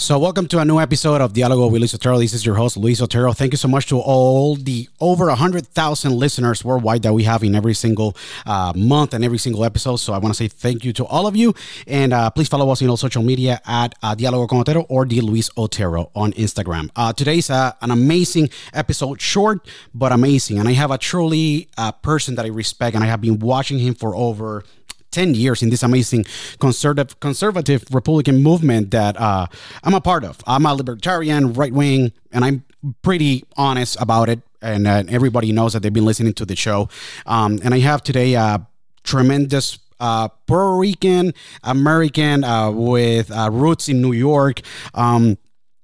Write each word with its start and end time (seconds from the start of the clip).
So, 0.00 0.18
welcome 0.18 0.46
to 0.46 0.58
a 0.60 0.64
new 0.64 0.80
episode 0.80 1.20
of 1.20 1.34
Diálogo 1.34 1.70
with 1.70 1.82
Luis 1.82 1.94
Otero. 1.94 2.18
This 2.18 2.32
is 2.32 2.46
your 2.46 2.54
host, 2.54 2.78
Luis 2.78 3.02
Otero. 3.02 3.34
Thank 3.34 3.52
you 3.52 3.58
so 3.58 3.68
much 3.68 3.84
to 3.88 3.98
all 3.98 4.56
the 4.56 4.88
over 4.98 5.26
100,000 5.26 6.12
listeners 6.12 6.64
worldwide 6.64 7.02
that 7.02 7.12
we 7.12 7.24
have 7.24 7.44
in 7.44 7.54
every 7.54 7.74
single 7.74 8.16
uh, 8.46 8.72
month 8.74 9.12
and 9.12 9.22
every 9.22 9.36
single 9.36 9.62
episode. 9.62 9.96
So, 9.96 10.14
I 10.14 10.18
want 10.18 10.34
to 10.34 10.38
say 10.38 10.48
thank 10.48 10.86
you 10.86 10.94
to 10.94 11.04
all 11.04 11.26
of 11.26 11.36
you. 11.36 11.54
And 11.86 12.14
uh, 12.14 12.30
please 12.30 12.48
follow 12.48 12.70
us 12.70 12.80
in 12.80 12.88
all 12.88 12.96
social 12.96 13.22
media 13.22 13.60
at 13.66 13.94
uh, 14.02 14.14
Diálogo 14.14 14.48
con 14.48 14.60
Otero 14.60 14.86
or 14.88 15.04
the 15.04 15.20
Luis 15.20 15.50
Otero 15.58 16.10
on 16.14 16.32
Instagram. 16.32 16.88
Uh, 16.96 17.12
today's 17.12 17.50
uh, 17.50 17.72
an 17.82 17.90
amazing 17.90 18.48
episode, 18.72 19.20
short 19.20 19.68
but 19.92 20.12
amazing. 20.12 20.58
And 20.58 20.66
I 20.66 20.72
have 20.72 20.90
a 20.90 20.98
truly 20.98 21.68
uh, 21.76 21.92
person 21.92 22.36
that 22.36 22.46
I 22.46 22.48
respect, 22.48 22.94
and 22.94 23.04
I 23.04 23.06
have 23.08 23.20
been 23.20 23.38
watching 23.38 23.78
him 23.78 23.94
for 23.94 24.16
over 24.16 24.64
10 25.10 25.34
years 25.34 25.62
in 25.62 25.70
this 25.70 25.82
amazing 25.82 26.24
conservative 26.58 27.18
conservative 27.20 27.84
Republican 27.92 28.42
movement 28.42 28.90
that 28.90 29.18
uh, 29.20 29.46
I'm 29.84 29.94
a 29.94 30.00
part 30.00 30.24
of. 30.24 30.38
I'm 30.46 30.66
a 30.66 30.74
libertarian, 30.74 31.52
right 31.52 31.72
wing, 31.72 32.12
and 32.32 32.44
I'm 32.44 32.64
pretty 33.02 33.44
honest 33.56 33.96
about 34.00 34.28
it. 34.28 34.40
And 34.62 34.86
uh, 34.86 35.04
everybody 35.08 35.52
knows 35.52 35.72
that 35.72 35.82
they've 35.82 35.92
been 35.92 36.04
listening 36.04 36.34
to 36.34 36.44
the 36.44 36.56
show. 36.56 36.88
Um, 37.26 37.60
and 37.64 37.72
I 37.72 37.78
have 37.78 38.02
today 38.02 38.34
a 38.34 38.66
tremendous 39.04 39.78
uh, 40.00 40.28
Puerto 40.46 40.76
Rican 40.76 41.32
American 41.62 42.42
uh, 42.42 42.70
with 42.70 43.30
uh, 43.30 43.50
roots 43.52 43.88
in 43.88 44.00
New 44.00 44.12
York. 44.12 44.60
Um, 44.94 45.38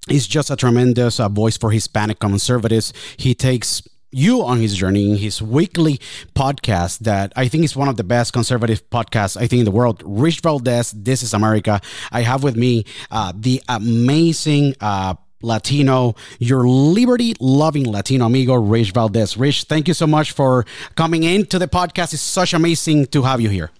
he's 0.09 0.27
just 0.27 0.51
a 0.51 0.57
tremendous 0.57 1.21
uh, 1.21 1.29
voice 1.29 1.57
for 1.57 1.71
Hispanic 1.71 2.19
conservatives. 2.19 2.93
He 3.17 3.35
takes 3.35 3.87
you 4.13 4.43
on 4.43 4.61
his 4.61 4.77
journey 4.77 5.11
in 5.11 5.17
his 5.17 5.43
weekly 5.43 6.01
podcast 6.35 7.01
that 7.01 7.33
I 7.37 7.49
think 7.49 7.65
is 7.65 7.77
one 7.77 7.89
of 7.89 7.97
the 7.97 8.05
best 8.05 8.33
conservative 8.33 8.89
podcasts 8.91 9.37
I 9.37 9.47
think 9.47 9.61
in 9.61 9.65
the 9.65 9.71
world. 9.71 10.03
Rich 10.05 10.41
Valdez, 10.41 10.93
This 10.93 11.23
is 11.23 11.35
America. 11.35 11.81
I 12.13 12.23
have 12.23 12.43
with 12.43 12.57
me 12.57 12.85
uh, 13.11 13.33
the 13.35 13.63
amazing 13.69 14.75
uh, 14.81 15.15
Latino, 15.43 16.15
your 16.39 16.67
liberty 16.67 17.35
loving 17.41 17.85
Latino 17.85 18.27
amigo, 18.27 18.55
Rich 18.55 18.93
Valdez. 18.93 19.37
Rich, 19.37 19.65
thank 19.65 19.87
you 19.87 19.95
so 19.95 20.07
much 20.07 20.33
for 20.33 20.65
coming 20.95 21.23
in 21.23 21.47
to 21.47 21.59
the 21.59 21.69
podcast. 21.69 22.15
It's 22.15 22.23
such 22.23 22.55
amazing 22.55 23.07
to 23.07 23.23
have 23.23 23.41
you 23.41 23.51
here. 23.51 23.71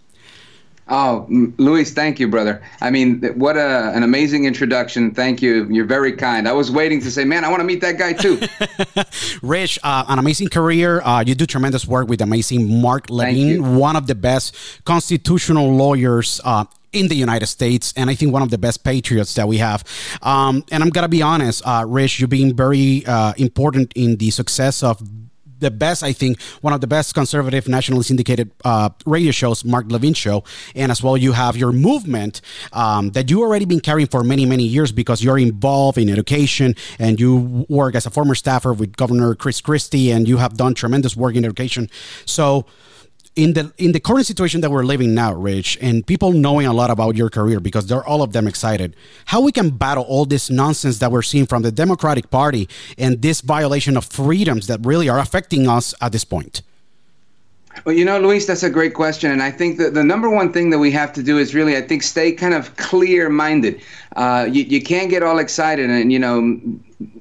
Oh, 0.89 1.27
Luis, 1.59 1.93
thank 1.93 2.21
you, 2.21 2.29
brother. 2.29 2.63
I 2.81 2.91
mean, 2.91 3.21
what 3.35 3.57
a, 3.57 3.91
an 3.95 4.05
amazing 4.05 4.45
introduction. 4.45 5.13
Thank 5.13 5.43
you. 5.43 5.65
You're 5.69 5.85
very 5.85 6.13
kind. 6.13 6.47
I 6.47 6.53
was 6.53 6.71
waiting 6.71 7.01
to 7.01 7.11
say, 7.11 7.25
man, 7.25 7.45
I 7.45 7.49
want 7.49 7.59
to 7.61 7.65
meet 7.65 7.81
that 7.81 7.99
guy 7.99 8.13
too. 8.13 8.41
Rich, 9.43 9.81
uh, 9.83 10.05
an 10.07 10.21
amazing 10.21 10.49
career. 10.49 11.01
Uh, 11.03 11.25
you 11.27 11.35
do 11.35 11.45
tremendous 11.45 11.89
work 11.89 12.09
with 12.09 12.21
amazing 12.21 12.81
Mark 12.81 13.11
Levine, 13.11 13.77
one 13.77 13.97
of 13.97 14.07
the 14.07 14.15
best 14.15 14.55
constitutional 14.85 15.75
lawyers 15.75 16.41
uh, 16.45 16.67
in 16.93 17.09
the 17.09 17.17
United 17.17 17.47
States, 17.47 17.93
and 17.97 18.09
I 18.09 18.15
think 18.15 18.33
one 18.33 18.43
of 18.43 18.51
the 18.51 18.59
best 18.59 18.85
patriots 18.85 19.35
that 19.35 19.49
we 19.49 19.59
have. 19.59 19.83
Um, 20.23 20.65
and 20.71 20.85
I'm 20.85 20.91
gonna 20.91 21.09
be 21.09 21.21
honest, 21.21 21.67
uh, 21.67 21.85
Rich, 21.87 22.21
you've 22.21 22.31
been 22.31 22.55
very 22.55 23.05
uh, 23.07 23.33
important 23.37 23.93
in 23.97 24.17
the 24.17 24.31
success 24.31 24.85
of 24.85 25.03
the 25.59 25.71
best, 25.71 26.03
I 26.03 26.13
think, 26.13 26.41
one 26.61 26.73
of 26.73 26.81
the 26.81 26.87
best 26.87 27.15
conservative, 27.15 27.69
nationally 27.69 28.03
syndicated 28.03 28.51
uh, 28.65 28.91
radio 29.05 29.31
shows, 29.31 29.65
Mark 29.65 29.87
Levin 29.91 30.15
Show. 30.15 30.45
And 30.75 30.91
as 30.93 31.03
well, 31.03 31.17
you 31.17 31.33
have 31.33 31.57
your 31.57 31.73
movement 31.73 32.41
um, 32.73 33.11
that 33.11 33.31
you 33.31 33.43
already 33.43 33.65
been 33.65 33.81
carrying 33.81 34.09
for 34.09 34.23
many, 34.25 34.47
many 34.47 34.65
years 34.65 34.93
because 34.93 35.23
you're 35.23 35.39
involved 35.39 35.99
in 35.99 36.09
education 36.09 36.75
and 36.99 37.21
you 37.21 37.67
work 37.69 37.95
as 37.95 38.07
a 38.07 38.11
former 38.11 38.35
staffer 38.35 38.73
with 38.73 38.97
Governor 38.97 39.35
Chris 39.35 39.61
Christie 39.61 40.11
and 40.11 40.29
you 40.29 40.37
have 40.39 40.57
done 40.57 40.75
tremendous 40.75 41.17
work 41.17 41.35
in 41.35 41.45
education. 41.45 41.89
So, 42.25 42.67
in 43.37 43.53
the 43.53 43.73
in 43.77 43.93
the 43.93 44.01
current 44.01 44.27
situation 44.27 44.63
that 44.63 44.71
we're 44.71 44.83
living 44.83 45.15
now, 45.15 45.33
Rich, 45.35 45.79
and 45.81 46.05
people 46.07 46.33
knowing 46.33 46.67
a 46.67 46.73
lot 46.73 46.91
about 46.91 47.17
your 47.17 47.31
career 47.31 47.61
because 47.61 47.87
they're 47.87 48.05
all 48.05 48.23
of 48.23 48.33
them 48.33 48.47
excited, 48.49 48.97
how 49.27 49.43
we 49.43 49.53
can 49.53 49.71
battle 49.71 50.05
all 50.05 50.25
this 50.25 50.51
nonsense 50.51 50.99
that 50.99 51.13
we're 51.13 51.23
seeing 51.23 51.47
from 51.47 51.63
the 51.63 51.71
Democratic 51.71 52.31
Party 52.31 52.69
and 52.97 53.23
this 53.23 53.43
violation 53.43 53.97
of 53.97 54.05
freedoms 54.07 54.67
that 54.67 54.81
really 54.85 55.09
are 55.09 55.19
affecting 55.19 55.69
us 55.69 55.95
at 56.01 56.13
this 56.13 56.25
point. 56.25 56.63
Well, 57.85 57.95
you 57.95 58.07
know, 58.07 58.19
Luis, 58.19 58.47
that's 58.47 58.63
a 58.63 58.71
great 58.71 58.95
question. 58.95 59.31
And 59.31 59.43
I 59.43 59.51
think 59.51 59.77
that 59.79 59.93
the 59.93 60.03
number 60.03 60.31
one 60.31 60.51
thing 60.51 60.71
that 60.71 60.79
we 60.79 60.91
have 60.93 61.13
to 61.13 61.23
do 61.23 61.37
is 61.37 61.55
really, 61.55 61.77
I 61.77 61.83
think, 61.83 62.03
stay 62.03 62.33
kind 62.33 62.55
of 62.55 62.75
clear 62.77 63.29
minded. 63.29 63.83
Uh, 64.17 64.49
you, 64.51 64.63
you 64.63 64.83
can't 64.83 65.11
get 65.11 65.23
all 65.23 65.39
excited. 65.39 65.91
And, 65.91 66.11
you 66.11 66.19
know, 66.19 66.59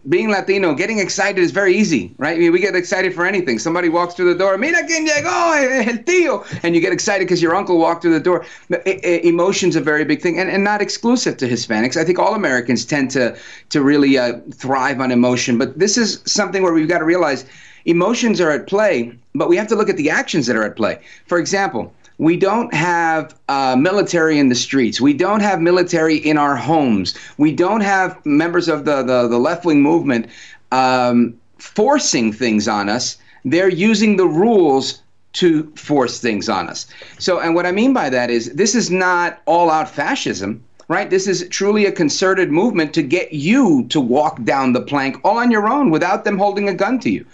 being 0.07 0.30
Latino, 0.30 0.74
getting 0.74 1.00
excited 1.00 1.42
is 1.42 1.51
very 1.51 1.75
easy, 1.75 2.13
right? 2.18 2.36
I 2.36 2.39
mean, 2.39 2.51
we 2.51 2.60
get 2.60 2.75
excited 2.75 3.13
for 3.13 3.25
anything. 3.25 3.60
Somebody 3.60 3.89
walks 3.89 4.13
through 4.13 4.31
the 4.31 4.38
door, 4.38 4.57
mira 4.57 4.86
quien 4.86 5.06
llegó, 5.06 5.88
el 5.88 5.98
tío, 6.04 6.63
and 6.63 6.74
you 6.74 6.81
get 6.81 6.94
excited 6.94 7.25
because 7.25 7.42
your 7.42 7.56
uncle 7.56 7.77
walked 7.77 8.01
through 8.01 8.13
the 8.13 8.19
door. 8.19 8.45
Emotion's 8.86 9.75
a 9.75 9.81
very 9.81 10.06
big 10.06 10.22
thing, 10.22 10.39
and, 10.39 10.50
and 10.50 10.63
not 10.63 10.81
exclusive 10.81 11.38
to 11.38 11.48
Hispanics. 11.48 11.98
I 11.98 12.06
think 12.06 12.19
all 12.19 12.36
Americans 12.36 12.86
tend 12.86 13.12
to 13.12 13.38
to 13.69 13.81
really 13.81 14.18
uh, 14.18 14.39
thrive 14.54 15.01
on 15.01 15.12
emotion, 15.12 15.57
but 15.57 15.77
this 15.77 15.98
is 15.98 16.22
something 16.25 16.63
where 16.63 16.74
we've 16.74 16.88
got 16.88 17.00
to 17.00 17.06
realize 17.06 17.45
emotions 17.86 18.39
are 18.39 18.51
at 18.51 18.68
play, 18.68 19.12
but 19.33 19.50
we 19.50 19.57
have 19.57 19.68
to 19.68 19.75
look 19.75 19.89
at 19.89 19.98
the 19.98 20.10
actions 20.10 20.48
that 20.48 20.56
are 20.56 20.63
at 20.63 20.75
play. 20.75 21.00
For 21.27 21.38
example, 21.38 21.94
we 22.17 22.38
don't 22.38 22.73
have 22.73 23.35
uh, 23.50 23.75
military 23.77 24.39
in 24.39 24.50
the 24.50 24.56
streets. 24.56 25.01
We 25.01 25.13
don't 25.13 25.41
have 25.41 25.62
military 25.62 26.17
in 26.17 26.38
our 26.38 26.56
homes. 26.56 27.15
We 27.38 27.51
don't 27.51 27.81
have 27.81 28.23
members 28.25 28.67
of 28.67 28.85
the, 28.85 29.03
the, 29.03 29.27
the 29.27 29.38
left 29.38 29.65
wing 29.65 29.81
movement 29.81 30.27
um, 30.71 31.39
forcing 31.57 32.31
things 32.31 32.67
on 32.67 32.89
us. 32.89 33.17
They're 33.44 33.69
using 33.69 34.17
the 34.17 34.27
rules 34.27 35.01
to 35.33 35.71
force 35.75 36.19
things 36.19 36.47
on 36.47 36.69
us. 36.69 36.88
So, 37.19 37.39
and 37.39 37.53
what 37.53 37.65
I 37.65 37.71
mean 37.71 37.94
by 37.94 38.09
that 38.09 38.29
is 38.29 38.53
this 38.53 38.73
is 38.73 38.89
not 38.89 39.41
all 39.45 39.69
out 39.69 39.89
fascism 39.89 40.63
right? 40.88 41.09
This 41.09 41.27
is 41.27 41.47
truly 41.50 41.85
a 41.85 41.91
concerted 41.91 42.51
movement 42.51 42.94
to 42.94 43.01
get 43.01 43.33
you 43.33 43.88
to 43.89 44.00
walk 44.00 44.44
down 44.44 44.73
the 44.73 44.81
plank 44.81 45.17
all 45.23 45.38
on 45.38 45.51
your 45.51 45.67
own 45.67 45.89
without 45.89 46.25
them 46.25 46.38
holding 46.38 46.69
a 46.69 46.73
gun 46.73 47.00
to 47.00 47.09
you. 47.09 47.25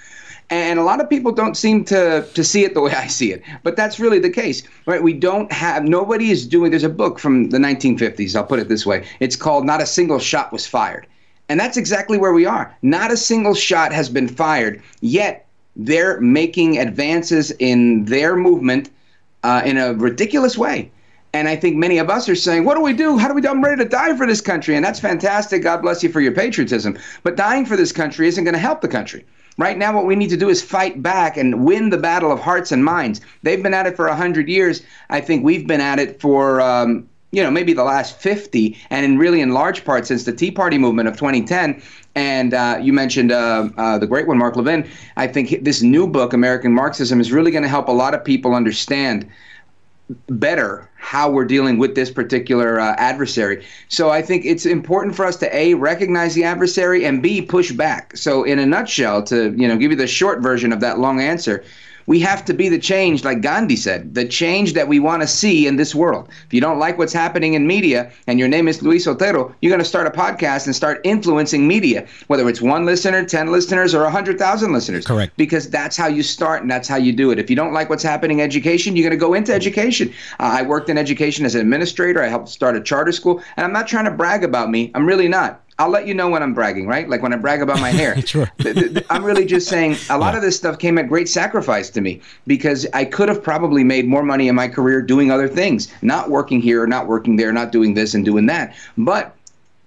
And 0.51 0.77
a 0.79 0.83
lot 0.83 0.99
of 0.99 1.09
people 1.09 1.31
don't 1.31 1.55
seem 1.55 1.85
to, 1.85 2.27
to 2.33 2.43
see 2.43 2.65
it 2.65 2.73
the 2.73 2.81
way 2.81 2.91
I 2.91 3.07
see 3.07 3.31
it. 3.31 3.41
But 3.63 3.77
that's 3.77 4.01
really 4.01 4.19
the 4.19 4.29
case, 4.29 4.63
right? 4.85 5.01
We 5.01 5.13
don't 5.13 5.49
have, 5.49 5.85
nobody 5.85 6.29
is 6.29 6.45
doing, 6.45 6.71
there's 6.71 6.83
a 6.83 6.89
book 6.89 7.19
from 7.19 7.49
the 7.49 7.57
1950s, 7.57 8.35
I'll 8.35 8.43
put 8.43 8.59
it 8.59 8.67
this 8.67 8.85
way. 8.85 9.07
It's 9.21 9.37
called 9.37 9.65
Not 9.65 9.81
a 9.81 9.85
Single 9.85 10.19
Shot 10.19 10.51
Was 10.51 10.67
Fired. 10.67 11.07
And 11.47 11.57
that's 11.57 11.77
exactly 11.77 12.17
where 12.17 12.33
we 12.33 12.45
are. 12.45 12.75
Not 12.81 13.11
a 13.11 13.17
single 13.17 13.53
shot 13.53 13.93
has 13.93 14.09
been 14.09 14.27
fired, 14.27 14.81
yet 14.99 15.47
they're 15.77 16.19
making 16.19 16.79
advances 16.79 17.51
in 17.59 18.05
their 18.05 18.35
movement 18.35 18.89
uh, 19.43 19.61
in 19.65 19.77
a 19.77 19.93
ridiculous 19.93 20.57
way. 20.57 20.91
And 21.33 21.47
I 21.47 21.55
think 21.55 21.77
many 21.77 21.97
of 21.97 22.09
us 22.09 22.27
are 22.27 22.35
saying, 22.35 22.65
what 22.65 22.75
do 22.75 22.81
we 22.81 22.91
do? 22.93 23.17
How 23.17 23.29
do 23.29 23.33
we 23.33 23.41
do? 23.41 23.47
I'm 23.47 23.63
ready 23.63 23.81
to 23.81 23.89
die 23.89 24.17
for 24.17 24.27
this 24.27 24.41
country. 24.41 24.75
And 24.75 24.83
that's 24.83 24.99
fantastic. 24.99 25.63
God 25.63 25.81
bless 25.81 26.03
you 26.03 26.09
for 26.09 26.19
your 26.19 26.33
patriotism. 26.33 26.97
But 27.23 27.37
dying 27.37 27.65
for 27.65 27.77
this 27.77 27.93
country 27.93 28.27
isn't 28.27 28.43
going 28.43 28.53
to 28.53 28.59
help 28.59 28.81
the 28.81 28.89
country. 28.89 29.25
Right 29.61 29.77
now, 29.77 29.93
what 29.93 30.07
we 30.07 30.15
need 30.15 30.31
to 30.31 30.37
do 30.37 30.49
is 30.49 30.59
fight 30.63 31.03
back 31.03 31.37
and 31.37 31.63
win 31.63 31.91
the 31.91 31.97
battle 31.99 32.31
of 32.31 32.39
hearts 32.39 32.71
and 32.71 32.83
minds. 32.83 33.21
They've 33.43 33.61
been 33.61 33.75
at 33.75 33.85
it 33.85 33.95
for 33.95 34.07
100 34.07 34.49
years. 34.49 34.81
I 35.11 35.21
think 35.21 35.45
we've 35.45 35.67
been 35.67 35.79
at 35.79 35.99
it 35.99 36.19
for, 36.19 36.59
um, 36.61 37.07
you 37.29 37.43
know, 37.43 37.51
maybe 37.51 37.73
the 37.73 37.83
last 37.83 38.19
50, 38.19 38.75
and 38.89 39.05
in 39.05 39.19
really 39.19 39.39
in 39.39 39.51
large 39.51 39.85
part 39.85 40.07
since 40.07 40.23
the 40.23 40.33
Tea 40.33 40.49
Party 40.49 40.79
movement 40.79 41.07
of 41.09 41.15
2010. 41.15 41.79
And 42.15 42.55
uh, 42.55 42.79
you 42.81 42.91
mentioned 42.91 43.31
uh, 43.31 43.69
uh, 43.77 43.99
the 43.99 44.07
great 44.07 44.27
one, 44.27 44.39
Mark 44.39 44.55
Levin. 44.55 44.89
I 45.15 45.27
think 45.27 45.63
this 45.63 45.83
new 45.83 46.07
book, 46.07 46.33
American 46.33 46.73
Marxism, 46.73 47.21
is 47.21 47.31
really 47.31 47.51
going 47.51 47.61
to 47.61 47.69
help 47.69 47.87
a 47.87 47.91
lot 47.91 48.15
of 48.15 48.25
people 48.25 48.55
understand 48.55 49.29
better 50.27 50.89
how 50.97 51.29
we're 51.29 51.45
dealing 51.45 51.77
with 51.77 51.95
this 51.95 52.11
particular 52.11 52.79
uh, 52.79 52.95
adversary. 52.97 53.65
So 53.89 54.09
I 54.09 54.21
think 54.21 54.45
it's 54.45 54.65
important 54.65 55.15
for 55.15 55.25
us 55.25 55.35
to 55.37 55.55
a 55.55 55.73
recognize 55.73 56.33
the 56.35 56.43
adversary 56.43 57.05
and 57.05 57.21
b 57.21 57.41
push 57.41 57.71
back. 57.71 58.15
So 58.15 58.43
in 58.43 58.59
a 58.59 58.65
nutshell, 58.65 59.23
to 59.23 59.53
you 59.57 59.67
know 59.67 59.77
give 59.77 59.91
you 59.91 59.97
the 59.97 60.07
short 60.07 60.41
version 60.41 60.71
of 60.71 60.79
that 60.81 60.99
long 60.99 61.19
answer, 61.19 61.63
we 62.05 62.19
have 62.19 62.45
to 62.45 62.53
be 62.53 62.69
the 62.69 62.79
change, 62.79 63.23
like 63.23 63.41
Gandhi 63.41 63.75
said, 63.75 64.13
the 64.13 64.25
change 64.25 64.73
that 64.73 64.87
we 64.87 64.99
want 64.99 65.21
to 65.21 65.27
see 65.27 65.67
in 65.67 65.75
this 65.75 65.95
world. 65.95 66.29
If 66.47 66.53
you 66.53 66.61
don't 66.61 66.79
like 66.79 66.97
what's 66.97 67.13
happening 67.13 67.53
in 67.53 67.67
media 67.67 68.11
and 68.27 68.39
your 68.39 68.47
name 68.47 68.67
is 68.67 68.81
Luis 68.81 69.07
Otero, 69.07 69.53
you're 69.61 69.69
going 69.69 69.79
to 69.79 69.85
start 69.85 70.07
a 70.07 70.11
podcast 70.11 70.65
and 70.65 70.75
start 70.75 71.01
influencing 71.03 71.67
media, 71.67 72.07
whether 72.27 72.47
it's 72.49 72.61
one 72.61 72.85
listener, 72.85 73.25
10 73.25 73.51
listeners, 73.51 73.93
or 73.93 74.03
100,000 74.03 74.73
listeners. 74.73 75.05
Correct. 75.05 75.35
Because 75.37 75.69
that's 75.69 75.97
how 75.97 76.07
you 76.07 76.23
start 76.23 76.61
and 76.61 76.71
that's 76.71 76.87
how 76.87 76.97
you 76.97 77.13
do 77.13 77.31
it. 77.31 77.39
If 77.39 77.49
you 77.49 77.55
don't 77.55 77.73
like 77.73 77.89
what's 77.89 78.03
happening 78.03 78.39
in 78.39 78.45
education, 78.45 78.95
you're 78.95 79.07
going 79.07 79.17
to 79.19 79.25
go 79.25 79.33
into 79.33 79.53
education. 79.53 80.09
Uh, 80.39 80.51
I 80.53 80.61
worked 80.63 80.89
in 80.89 80.97
education 80.97 81.45
as 81.45 81.55
an 81.55 81.61
administrator. 81.61 82.23
I 82.23 82.27
helped 82.27 82.49
start 82.49 82.75
a 82.75 82.81
charter 82.81 83.11
school. 83.11 83.41
And 83.57 83.65
I'm 83.65 83.73
not 83.73 83.87
trying 83.87 84.05
to 84.05 84.11
brag 84.11 84.43
about 84.43 84.69
me. 84.69 84.91
I'm 84.95 85.05
really 85.05 85.27
not. 85.27 85.61
I'll 85.81 85.89
let 85.89 86.05
you 86.05 86.13
know 86.13 86.29
when 86.29 86.43
I'm 86.43 86.53
bragging, 86.53 86.85
right? 86.85 87.09
Like 87.09 87.23
when 87.23 87.33
I 87.33 87.37
brag 87.37 87.63
about 87.63 87.79
my 87.79 87.89
hair. 87.89 88.21
sure. 88.25 88.51
I'm 89.09 89.25
really 89.25 89.45
just 89.45 89.67
saying 89.67 89.95
a 90.11 90.17
lot 90.19 90.33
yeah. 90.33 90.37
of 90.37 90.43
this 90.43 90.55
stuff 90.55 90.77
came 90.77 90.99
at 90.99 91.07
great 91.07 91.27
sacrifice 91.27 91.89
to 91.89 92.01
me 92.01 92.21
because 92.45 92.85
I 92.93 93.03
could 93.03 93.29
have 93.29 93.41
probably 93.41 93.83
made 93.83 94.05
more 94.05 94.21
money 94.21 94.47
in 94.47 94.53
my 94.53 94.67
career 94.67 95.01
doing 95.01 95.31
other 95.31 95.47
things, 95.47 95.91
not 96.03 96.29
working 96.29 96.61
here, 96.61 96.85
not 96.85 97.07
working 97.07 97.35
there, 97.35 97.51
not 97.51 97.71
doing 97.71 97.95
this 97.95 98.13
and 98.13 98.23
doing 98.23 98.45
that. 98.45 98.75
But 98.95 99.35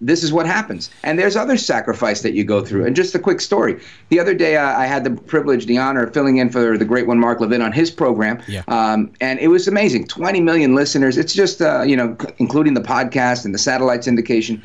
this 0.01 0.25
is 0.25 0.33
what 0.33 0.47
happens. 0.47 0.91
And 1.05 1.17
there's 1.17 1.37
other 1.37 1.57
sacrifice 1.57 2.23
that 2.23 2.33
you 2.33 2.43
go 2.43 2.65
through. 2.65 2.87
And 2.87 2.97
just 2.97 3.15
a 3.15 3.19
quick 3.21 3.41
story. 3.41 3.81
The 4.09 4.19
other 4.19 4.35
day, 4.35 4.57
uh, 4.57 4.77
I 4.77 4.87
had 4.87 5.05
the 5.05 5.11
privilege, 5.11 5.67
the 5.67 5.79
honor 5.79 6.03
of 6.03 6.13
filling 6.13 6.39
in 6.39 6.51
for 6.51 6.77
the 6.77 6.85
great 6.85 7.07
one, 7.07 7.21
Mark 7.21 7.41
Levin, 7.41 7.63
on 7.63 7.71
his 7.71 7.93
program. 7.93 8.43
Yeah. 8.49 8.65
Um, 8.67 9.13
and 9.21 9.39
it 9.39 9.49
was 9.49 9.69
amazing 9.69 10.09
20 10.09 10.41
million 10.41 10.75
listeners. 10.75 11.17
It's 11.17 11.33
just, 11.33 11.63
uh, 11.63 11.83
you 11.83 11.97
know, 11.97 12.17
including 12.39 12.75
the 12.75 12.81
podcast 12.81 13.45
and 13.45 13.55
the 13.55 13.59
satellite 13.59 14.01
syndication 14.01 14.61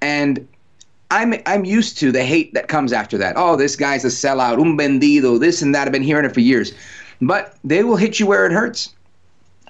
and 0.00 0.46
I'm 1.10 1.34
I'm 1.46 1.64
used 1.64 1.98
to 1.98 2.12
the 2.12 2.24
hate 2.24 2.54
that 2.54 2.68
comes 2.68 2.92
after 2.92 3.18
that. 3.18 3.34
Oh, 3.36 3.56
this 3.56 3.76
guy's 3.76 4.04
a 4.04 4.08
sellout, 4.08 4.60
un 4.60 4.76
vendido, 4.76 5.38
this 5.38 5.62
and 5.62 5.74
that. 5.74 5.86
I've 5.86 5.92
been 5.92 6.02
hearing 6.02 6.24
it 6.24 6.34
for 6.34 6.40
years. 6.40 6.72
But 7.20 7.56
they 7.64 7.82
will 7.82 7.96
hit 7.96 8.18
you 8.18 8.26
where 8.26 8.46
it 8.46 8.52
hurts. 8.52 8.94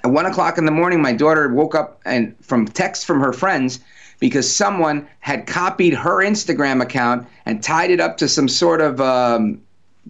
At 0.03 0.11
one 0.11 0.25
o'clock 0.25 0.57
in 0.57 0.65
the 0.65 0.71
morning, 0.71 1.01
my 1.01 1.13
daughter 1.13 1.53
woke 1.53 1.75
up 1.75 1.99
and 2.05 2.35
from 2.41 2.65
texts 2.67 3.05
from 3.05 3.19
her 3.19 3.33
friends 3.33 3.79
because 4.19 4.53
someone 4.53 5.07
had 5.19 5.47
copied 5.47 5.93
her 5.93 6.23
Instagram 6.23 6.81
account 6.81 7.27
and 7.45 7.61
tied 7.61 7.91
it 7.91 7.99
up 7.99 8.17
to 8.17 8.27
some 8.27 8.47
sort 8.47 8.79
of 8.81 9.01
um, 9.01 9.61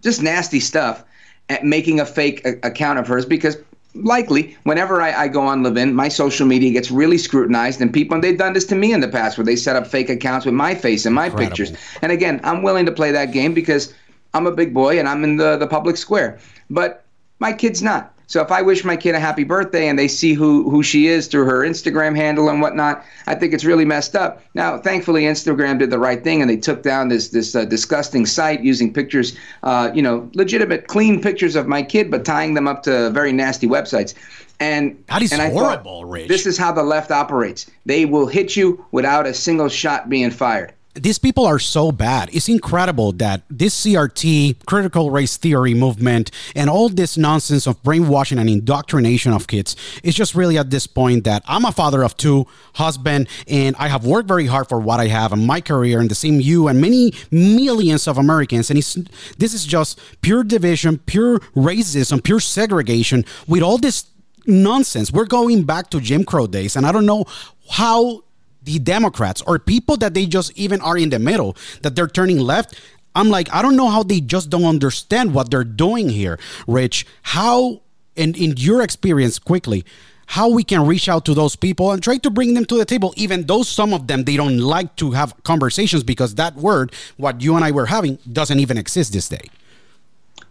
just 0.01 0.21
nasty 0.21 0.59
stuff, 0.59 1.03
at 1.49 1.65
making 1.65 1.99
a 1.99 2.05
fake 2.05 2.45
account 2.63 2.97
of 2.97 3.07
hers 3.07 3.25
because 3.25 3.57
likely 3.93 4.57
whenever 4.63 5.01
I, 5.01 5.13
I, 5.23 5.27
go 5.27 5.41
on 5.41 5.63
Levin, 5.63 5.93
my 5.93 6.07
social 6.07 6.47
media 6.47 6.71
gets 6.71 6.91
really 6.91 7.17
scrutinized, 7.17 7.81
and 7.81 7.93
people 7.93 8.15
and 8.15 8.23
they've 8.23 8.37
done 8.37 8.53
this 8.53 8.65
to 8.65 8.75
me 8.75 8.93
in 8.93 9.01
the 9.01 9.07
past 9.07 9.37
where 9.37 9.45
they 9.45 9.55
set 9.55 9.75
up 9.75 9.87
fake 9.87 10.09
accounts 10.09 10.45
with 10.45 10.55
my 10.55 10.75
face 10.75 11.05
and 11.05 11.13
my 11.15 11.25
Incredible. 11.25 11.49
pictures. 11.49 11.77
And 12.01 12.11
again, 12.11 12.39
I'm 12.43 12.63
willing 12.63 12.85
to 12.85 12.91
play 12.91 13.11
that 13.11 13.31
game 13.31 13.53
because 13.53 13.93
I'm 14.33 14.47
a 14.47 14.51
big 14.51 14.73
boy 14.73 14.97
and 14.99 15.07
I'm 15.07 15.23
in 15.23 15.37
the 15.37 15.57
the 15.57 15.67
public 15.67 15.97
square. 15.97 16.39
But 16.69 17.05
my 17.39 17.53
kid's 17.53 17.81
not. 17.81 18.10
So 18.31 18.41
if 18.41 18.49
I 18.49 18.61
wish 18.61 18.85
my 18.85 18.95
kid 18.95 19.13
a 19.13 19.19
happy 19.19 19.43
birthday 19.43 19.89
and 19.89 19.99
they 19.99 20.07
see 20.07 20.33
who, 20.33 20.69
who 20.69 20.83
she 20.83 21.07
is 21.07 21.27
through 21.27 21.43
her 21.43 21.65
Instagram 21.65 22.15
handle 22.15 22.47
and 22.47 22.61
whatnot, 22.61 23.03
I 23.27 23.35
think 23.35 23.53
it's 23.53 23.65
really 23.65 23.83
messed 23.83 24.15
up. 24.15 24.41
Now, 24.53 24.77
thankfully, 24.77 25.23
Instagram 25.23 25.79
did 25.79 25.89
the 25.89 25.99
right 25.99 26.23
thing 26.23 26.39
and 26.39 26.49
they 26.49 26.55
took 26.55 26.81
down 26.81 27.09
this 27.09 27.27
this 27.27 27.53
uh, 27.57 27.65
disgusting 27.65 28.25
site 28.25 28.61
using 28.61 28.93
pictures, 28.93 29.35
uh, 29.63 29.91
you 29.93 30.01
know, 30.01 30.29
legitimate, 30.33 30.87
clean 30.87 31.21
pictures 31.21 31.57
of 31.57 31.67
my 31.67 31.83
kid, 31.83 32.09
but 32.09 32.23
tying 32.23 32.53
them 32.53 32.69
up 32.69 32.83
to 32.83 33.09
very 33.09 33.33
nasty 33.33 33.67
websites. 33.67 34.13
And 34.61 35.03
that 35.07 35.21
is 35.21 35.33
and 35.33 35.41
I 35.41 35.49
horrible, 35.49 36.05
Rich. 36.05 36.29
This 36.29 36.45
is 36.45 36.57
how 36.57 36.71
the 36.71 36.83
left 36.83 37.11
operates. 37.11 37.69
They 37.85 38.05
will 38.05 38.27
hit 38.27 38.55
you 38.55 38.85
without 38.91 39.27
a 39.27 39.33
single 39.33 39.67
shot 39.67 40.07
being 40.07 40.31
fired 40.31 40.71
these 40.93 41.17
people 41.17 41.45
are 41.45 41.59
so 41.59 41.91
bad. 41.91 42.29
It's 42.33 42.49
incredible 42.49 43.11
that 43.13 43.43
this 43.49 43.85
CRT, 43.85 44.65
critical 44.65 45.09
race 45.09 45.37
theory 45.37 45.73
movement, 45.73 46.31
and 46.55 46.69
all 46.69 46.89
this 46.89 47.17
nonsense 47.17 47.67
of 47.67 47.81
brainwashing 47.83 48.37
and 48.37 48.49
indoctrination 48.49 49.31
of 49.31 49.47
kids 49.47 49.75
is 50.03 50.15
just 50.15 50.35
really 50.35 50.57
at 50.57 50.69
this 50.69 50.87
point 50.87 51.23
that 51.23 51.43
I'm 51.47 51.65
a 51.65 51.71
father 51.71 52.03
of 52.03 52.17
two, 52.17 52.45
husband, 52.73 53.27
and 53.47 53.75
I 53.77 53.87
have 53.87 54.05
worked 54.05 54.27
very 54.27 54.47
hard 54.47 54.67
for 54.67 54.79
what 54.79 54.99
I 54.99 55.07
have 55.07 55.31
in 55.31 55.45
my 55.45 55.61
career, 55.61 55.99
and 55.99 56.09
the 56.09 56.15
same 56.15 56.41
you 56.41 56.67
and 56.67 56.81
many 56.81 57.13
millions 57.31 58.07
of 58.07 58.17
Americans. 58.17 58.69
And 58.69 58.77
it's, 58.77 58.95
this 59.37 59.53
is 59.53 59.65
just 59.65 59.99
pure 60.21 60.43
division, 60.43 60.97
pure 60.99 61.39
racism, 61.55 62.23
pure 62.23 62.39
segregation 62.39 63.23
with 63.47 63.61
all 63.61 63.77
this 63.77 64.05
nonsense. 64.45 65.11
We're 65.11 65.25
going 65.25 65.63
back 65.63 65.89
to 65.91 66.01
Jim 66.01 66.25
Crow 66.25 66.47
days, 66.47 66.75
and 66.75 66.85
I 66.85 66.91
don't 66.91 67.05
know 67.05 67.25
how 67.69 68.23
the 68.63 68.79
Democrats 68.79 69.41
or 69.43 69.59
people 69.59 69.97
that 69.97 70.13
they 70.13 70.25
just 70.25 70.57
even 70.57 70.81
are 70.81 70.97
in 70.97 71.09
the 71.09 71.19
middle, 71.19 71.55
that 71.81 71.95
they're 71.95 72.07
turning 72.07 72.39
left. 72.39 72.79
I'm 73.15 73.29
like, 73.29 73.53
I 73.53 73.61
don't 73.61 73.75
know 73.75 73.89
how 73.89 74.03
they 74.03 74.21
just 74.21 74.49
don't 74.49 74.65
understand 74.65 75.33
what 75.33 75.51
they're 75.51 75.63
doing 75.63 76.09
here, 76.09 76.39
Rich. 76.67 77.05
How, 77.23 77.81
and 78.15 78.37
in 78.37 78.55
your 78.57 78.81
experience, 78.81 79.37
quickly, 79.37 79.83
how 80.27 80.49
we 80.49 80.63
can 80.63 80.87
reach 80.87 81.09
out 81.09 81.25
to 81.25 81.33
those 81.33 81.57
people 81.57 81.91
and 81.91 82.01
try 82.01 82.17
to 82.17 82.29
bring 82.29 82.53
them 82.53 82.63
to 82.63 82.77
the 82.77 82.85
table, 82.85 83.13
even 83.17 83.45
though 83.47 83.63
some 83.63 83.93
of 83.93 84.07
them 84.07 84.23
they 84.23 84.37
don't 84.37 84.59
like 84.59 84.95
to 84.95 85.11
have 85.11 85.35
conversations 85.43 86.03
because 86.03 86.35
that 86.35 86.55
word, 86.55 86.93
what 87.17 87.41
you 87.41 87.55
and 87.57 87.65
I 87.65 87.71
were 87.71 87.87
having, 87.87 88.17
doesn't 88.31 88.59
even 88.59 88.77
exist 88.77 89.11
this 89.11 89.27
day. 89.27 89.49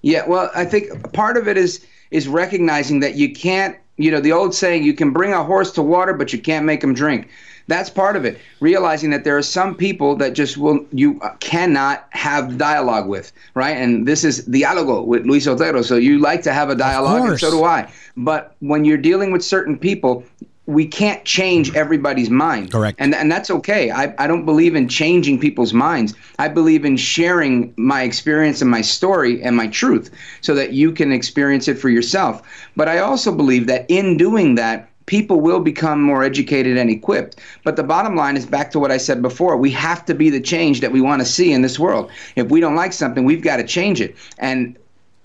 Yeah, 0.02 0.26
well, 0.26 0.50
I 0.54 0.66
think 0.66 1.12
part 1.14 1.38
of 1.38 1.48
it 1.48 1.56
is 1.56 1.86
is 2.10 2.26
recognizing 2.28 3.00
that 3.00 3.14
you 3.14 3.32
can't, 3.32 3.76
you 4.02 4.10
know, 4.10 4.20
the 4.20 4.32
old 4.32 4.54
saying, 4.54 4.82
you 4.84 4.94
can 4.94 5.12
bring 5.12 5.32
a 5.32 5.44
horse 5.44 5.72
to 5.72 5.82
water, 5.82 6.12
but 6.14 6.32
you 6.32 6.38
can't 6.38 6.64
make 6.64 6.82
him 6.82 6.94
drink. 6.94 7.28
That's 7.66 7.88
part 7.88 8.16
of 8.16 8.24
it. 8.24 8.38
Realizing 8.58 9.10
that 9.10 9.22
there 9.22 9.36
are 9.36 9.42
some 9.42 9.76
people 9.76 10.16
that 10.16 10.32
just 10.32 10.56
will 10.56 10.84
you 10.92 11.20
cannot 11.38 12.08
have 12.10 12.58
dialogue 12.58 13.06
with, 13.06 13.32
right? 13.54 13.76
And 13.76 14.08
this 14.08 14.24
is 14.24 14.48
dialogo 14.48 15.06
with 15.06 15.24
Luis 15.24 15.46
Otero. 15.46 15.82
So 15.82 15.96
you 15.96 16.18
like 16.18 16.42
to 16.42 16.52
have 16.52 16.68
a 16.68 16.74
dialogue, 16.74 17.28
and 17.28 17.38
so 17.38 17.50
do 17.50 17.62
I. 17.62 17.88
But 18.16 18.56
when 18.58 18.84
you're 18.84 18.98
dealing 18.98 19.30
with 19.30 19.44
certain 19.44 19.78
people, 19.78 20.24
we 20.70 20.86
can't 20.86 21.24
change 21.24 21.68
mm-hmm. 21.68 21.78
everybody's 21.78 22.30
mind. 22.30 22.70
Correct. 22.70 22.96
And 23.00 23.14
and 23.14 23.30
that's 23.30 23.50
okay. 23.50 23.90
I, 23.90 24.14
I 24.18 24.26
don't 24.26 24.44
believe 24.44 24.74
in 24.74 24.88
changing 24.88 25.40
people's 25.40 25.74
minds. 25.74 26.14
I 26.38 26.48
believe 26.48 26.84
in 26.84 26.96
sharing 26.96 27.74
my 27.76 28.02
experience 28.02 28.62
and 28.62 28.70
my 28.70 28.80
story 28.80 29.42
and 29.42 29.56
my 29.56 29.66
truth 29.66 30.10
so 30.40 30.54
that 30.54 30.72
you 30.72 30.92
can 30.92 31.12
experience 31.12 31.66
it 31.68 31.78
for 31.78 31.88
yourself. 31.88 32.42
But 32.76 32.88
I 32.88 32.98
also 32.98 33.34
believe 33.34 33.66
that 33.66 33.84
in 33.88 34.16
doing 34.16 34.54
that, 34.54 34.88
people 35.06 35.40
will 35.40 35.58
become 35.58 36.00
more 36.00 36.22
educated 36.22 36.76
and 36.76 36.88
equipped. 36.88 37.40
But 37.64 37.74
the 37.74 37.82
bottom 37.82 38.14
line 38.14 38.36
is 38.36 38.46
back 38.46 38.70
to 38.70 38.78
what 38.78 38.92
I 38.92 38.96
said 38.96 39.20
before. 39.20 39.56
We 39.56 39.72
have 39.72 40.04
to 40.04 40.14
be 40.14 40.30
the 40.30 40.40
change 40.40 40.80
that 40.82 40.92
we 40.92 41.00
want 41.00 41.20
to 41.20 41.26
see 41.26 41.52
in 41.52 41.62
this 41.62 41.80
world. 41.80 42.10
If 42.36 42.48
we 42.48 42.60
don't 42.60 42.76
like 42.76 42.92
something, 42.92 43.24
we've 43.24 43.42
got 43.42 43.56
to 43.56 43.64
change 43.64 44.00
it. 44.00 44.16
And 44.38 44.78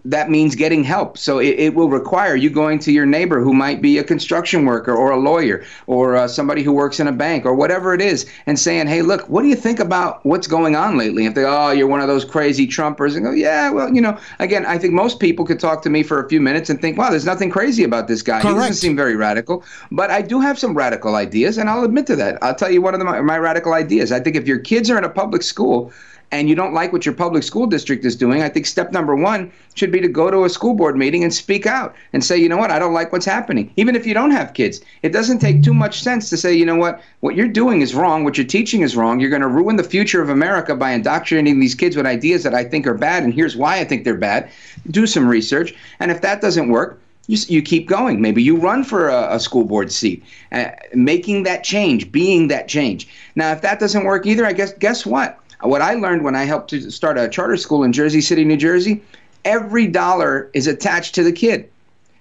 that 0.06 0.30
means 0.30 0.56
getting 0.56 0.84
help. 0.84 1.18
So 1.18 1.40
it, 1.40 1.60
it, 1.60 1.76
will 1.76 1.90
require 1.90 2.36
you 2.36 2.50
going 2.50 2.80
to 2.80 2.92
your 2.92 3.06
neighbor 3.06 3.42
who 3.42 3.54
might 3.54 3.82
be 3.82 3.98
a 3.98 4.04
construction 4.04 4.64
worker 4.64 4.96
or 4.96 5.12
a 5.12 5.18
lawyer 5.18 5.66
or 5.88 6.16
uh, 6.16 6.28
somebody 6.28 6.62
who 6.62 6.72
works 6.72 7.00
in 7.00 7.08
a 7.08 7.12
bank 7.12 7.46
or 7.46 7.56
whatever 7.56 7.94
it 7.94 8.02
is 8.02 8.26
and 8.46 8.58
saying, 8.58 8.88
hey, 8.88 9.02
look, 9.02 9.28
what 9.28 9.42
do 9.42 9.48
you 9.48 9.56
think 9.56 9.80
about 9.80 10.24
what's 10.26 10.48
going 10.48 10.76
on 10.76 10.98
lately? 10.98 11.26
If 11.26 11.34
they, 11.34 11.44
oh, 11.44 11.72
you're 11.72 11.88
one 11.88 12.02
of 12.02 12.08
those 12.08 12.24
crazy 12.24 12.68
Trumpers, 12.68 13.16
and 13.16 13.26
go, 13.26 13.32
yeah, 13.32 13.70
well, 13.72 13.94
you 13.94 14.00
know, 14.00 14.18
again, 14.40 14.66
I 14.66 14.78
think 14.78 14.94
most 14.94 15.20
people 15.20 15.44
could 15.44 15.60
talk 15.60 15.82
to 15.82 15.90
me 15.90 16.04
for 16.04 16.24
a 16.24 16.30
few 16.30 16.40
minutes 16.40 16.70
and 16.70 16.80
think, 16.80 16.98
wow, 16.98 17.10
there's 17.10 17.26
nothing 17.26 17.50
crazy 17.50 17.84
about 17.84 18.08
this 18.08 18.22
guy. 18.22 18.42
Correct. 18.42 18.56
He 18.56 18.60
doesn't 18.60 18.76
seem 18.76 18.96
very 18.96 19.16
radical. 19.16 19.64
But 19.92 20.12
I 20.12 20.22
do 20.22 20.40
have 20.40 20.60
some 20.60 20.76
radical 20.76 21.16
ideas, 21.16 21.58
and 21.58 21.70
I'll 21.70 21.84
admit 21.84 22.06
to 22.08 22.16
that. 22.18 22.38
I'll 22.44 22.56
tell 22.56 22.70
you 22.70 22.82
one 22.82 22.94
of 22.94 23.00
the, 23.00 23.06
my, 23.06 23.22
my 23.22 23.38
radical 23.38 23.74
ideas. 23.74 24.12
I 24.12 24.20
think 24.20 24.36
if 24.36 24.48
your 24.48 24.60
kids 24.60 24.90
are 24.90 24.98
in 24.98 25.04
a 25.04 25.10
public 25.10 25.42
school, 25.42 25.92
and 26.36 26.50
you 26.50 26.56
don't 26.56 26.74
like 26.74 26.92
what 26.92 27.06
your 27.06 27.16
public 27.16 27.44
school 27.44 27.66
district 27.66 28.04
is 28.04 28.16
doing, 28.16 28.42
I 28.42 28.50
think 28.50 28.66
step 28.66 28.92
number 28.92 29.16
one 29.16 29.52
should 29.74 29.92
be 29.92 30.02
to 30.02 30.10
go 30.10 30.30
to 30.30 30.44
a 30.44 30.50
school 30.50 30.74
board 30.74 30.98
meeting 30.98 31.24
and 31.24 31.34
speak 31.34 31.66
out 31.66 31.96
and 32.12 32.24
say, 32.24 32.38
you 32.38 32.50
know 32.50 32.58
what, 32.58 32.72
I 32.72 32.78
don't 32.78 32.94
like 32.94 33.14
what's 33.14 33.26
happening. 33.26 33.72
Even 33.78 33.96
if 33.96 34.06
you 34.06 34.14
don't 34.14 34.32
have 34.32 34.54
kids, 34.54 34.82
it 35.02 35.14
doesn't 35.14 35.40
take 35.40 35.64
too 35.64 35.74
much 35.74 36.02
sense 36.02 36.30
to 36.30 36.38
say, 36.38 36.54
you 36.54 36.66
know 36.66 36.76
what, 36.76 37.02
what 37.22 37.36
you're 37.36 37.48
doing 37.48 37.80
is 37.82 37.96
wrong, 37.96 38.26
what 38.26 38.38
you're 38.38 38.46
teaching 38.46 38.82
is 38.82 38.98
wrong. 38.98 39.20
You're 39.20 39.30
going 39.30 39.42
to 39.44 39.48
ruin 39.48 39.78
the 39.78 39.84
future 39.84 40.22
of 40.22 40.30
America 40.30 40.76
by 40.76 40.92
indoctrinating 40.92 41.62
these 41.62 41.74
kids 41.74 41.96
with 41.96 42.06
ideas 42.06 42.44
that 42.44 42.54
I 42.54 42.66
think 42.66 42.86
are 42.86 42.94
bad, 42.94 43.24
and 43.24 43.34
here's 43.34 43.56
why 43.56 43.80
I 43.80 43.86
think 43.86 44.04
they're 44.04 44.16
bad. 44.16 44.50
Do 44.92 45.08
some 45.08 45.28
research, 45.28 45.74
and 46.02 46.12
if 46.12 46.20
that 46.22 46.42
doesn't 46.42 46.68
work, 46.68 47.00
you, 47.28 47.38
you 47.48 47.62
keep 47.62 47.88
going. 47.88 48.22
Maybe 48.22 48.44
you 48.44 48.58
run 48.58 48.84
for 48.84 49.08
a, 49.10 49.36
a 49.36 49.40
school 49.40 49.64
board 49.64 49.92
seat, 49.92 50.24
uh, 50.52 50.72
making 50.94 51.44
that 51.44 51.64
change, 51.64 52.12
being 52.12 52.50
that 52.50 52.68
change. 52.68 53.08
Now, 53.36 53.52
if 53.52 53.62
that 53.62 53.80
doesn't 53.80 54.04
work 54.04 54.26
either, 54.26 54.46
I 54.46 54.54
guess 54.54 54.74
guess 54.74 55.06
what? 55.06 55.40
What 55.62 55.82
I 55.82 55.94
learned 55.94 56.24
when 56.24 56.36
I 56.36 56.44
helped 56.44 56.70
to 56.72 56.92
start 56.92 57.18
a 57.18 57.28
charter 57.30 57.58
school 57.58 57.84
in 57.84 57.94
Jersey 57.94 58.22
City, 58.22 58.44
New 58.44 58.58
Jersey, 58.58 59.04
every 59.44 59.88
dollar 59.88 60.50
is 60.54 60.68
attached 60.68 61.16
to 61.16 61.24
the 61.24 61.32
kid. 61.32 61.70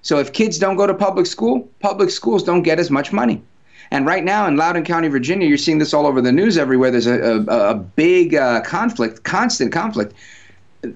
So 0.03 0.19
if 0.19 0.33
kids 0.33 0.59
don't 0.59 0.77
go 0.77 0.87
to 0.87 0.95
public 0.95 1.27
school, 1.27 1.69
public 1.81 2.11
schools 2.11 2.45
don't 2.45 2.63
get 2.63 2.79
as 2.79 2.91
much 2.91 3.13
money. 3.13 3.43
And 3.91 4.07
right 4.07 4.25
now 4.25 4.47
in 4.47 4.57
Loudoun 4.57 4.85
County, 4.85 5.09
Virginia, 5.09 5.47
you're 5.47 5.59
seeing 5.59 5.79
this 5.79 5.95
all 5.95 6.07
over 6.07 6.21
the 6.21 6.33
news 6.33 6.59
everywhere. 6.59 6.91
There's 6.91 7.07
a, 7.07 7.45
a, 7.49 7.71
a 7.71 7.75
big 7.75 8.35
uh, 8.35 8.61
conflict, 8.63 9.25
constant 9.25 9.73
conflict 9.73 10.15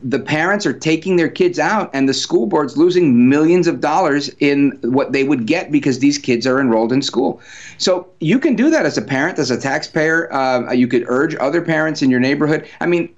the 0.03 0.19
parents 0.19 0.67
are 0.67 0.73
taking 0.73 1.17
their 1.17 1.29
kids 1.29 1.59
out 1.59 1.91
and 1.93 2.09
the 2.09 2.15
school 2.15 2.47
board's 2.47 2.77
losing 2.77 3.29
millions 3.29 3.67
of 3.67 3.81
dollars 3.81 4.29
in 4.41 4.79
what 4.83 5.13
they 5.13 5.25
would 5.25 5.47
get 5.47 5.71
because 5.71 5.99
these 5.99 6.19
kids 6.19 6.47
are 6.47 6.61
enrolled 6.61 6.93
in 6.93 7.03
school. 7.03 7.41
So 7.79 8.09
you 8.21 8.39
can 8.39 8.57
do 8.57 8.71
that 8.71 8.87
as 8.87 8.99
a 8.99 9.03
parent 9.03 9.39
as 9.39 9.51
a 9.51 9.61
taxpayer. 9.61 10.33
Uh, 10.33 10.73
you 10.73 10.89
could 10.89 11.05
urge 11.09 11.35
other 11.37 11.63
parents 11.63 12.03
in 12.03 12.11
your 12.11 12.21
neighborhood. 12.21 12.69
I 12.81 12.87
mean 12.87 13.15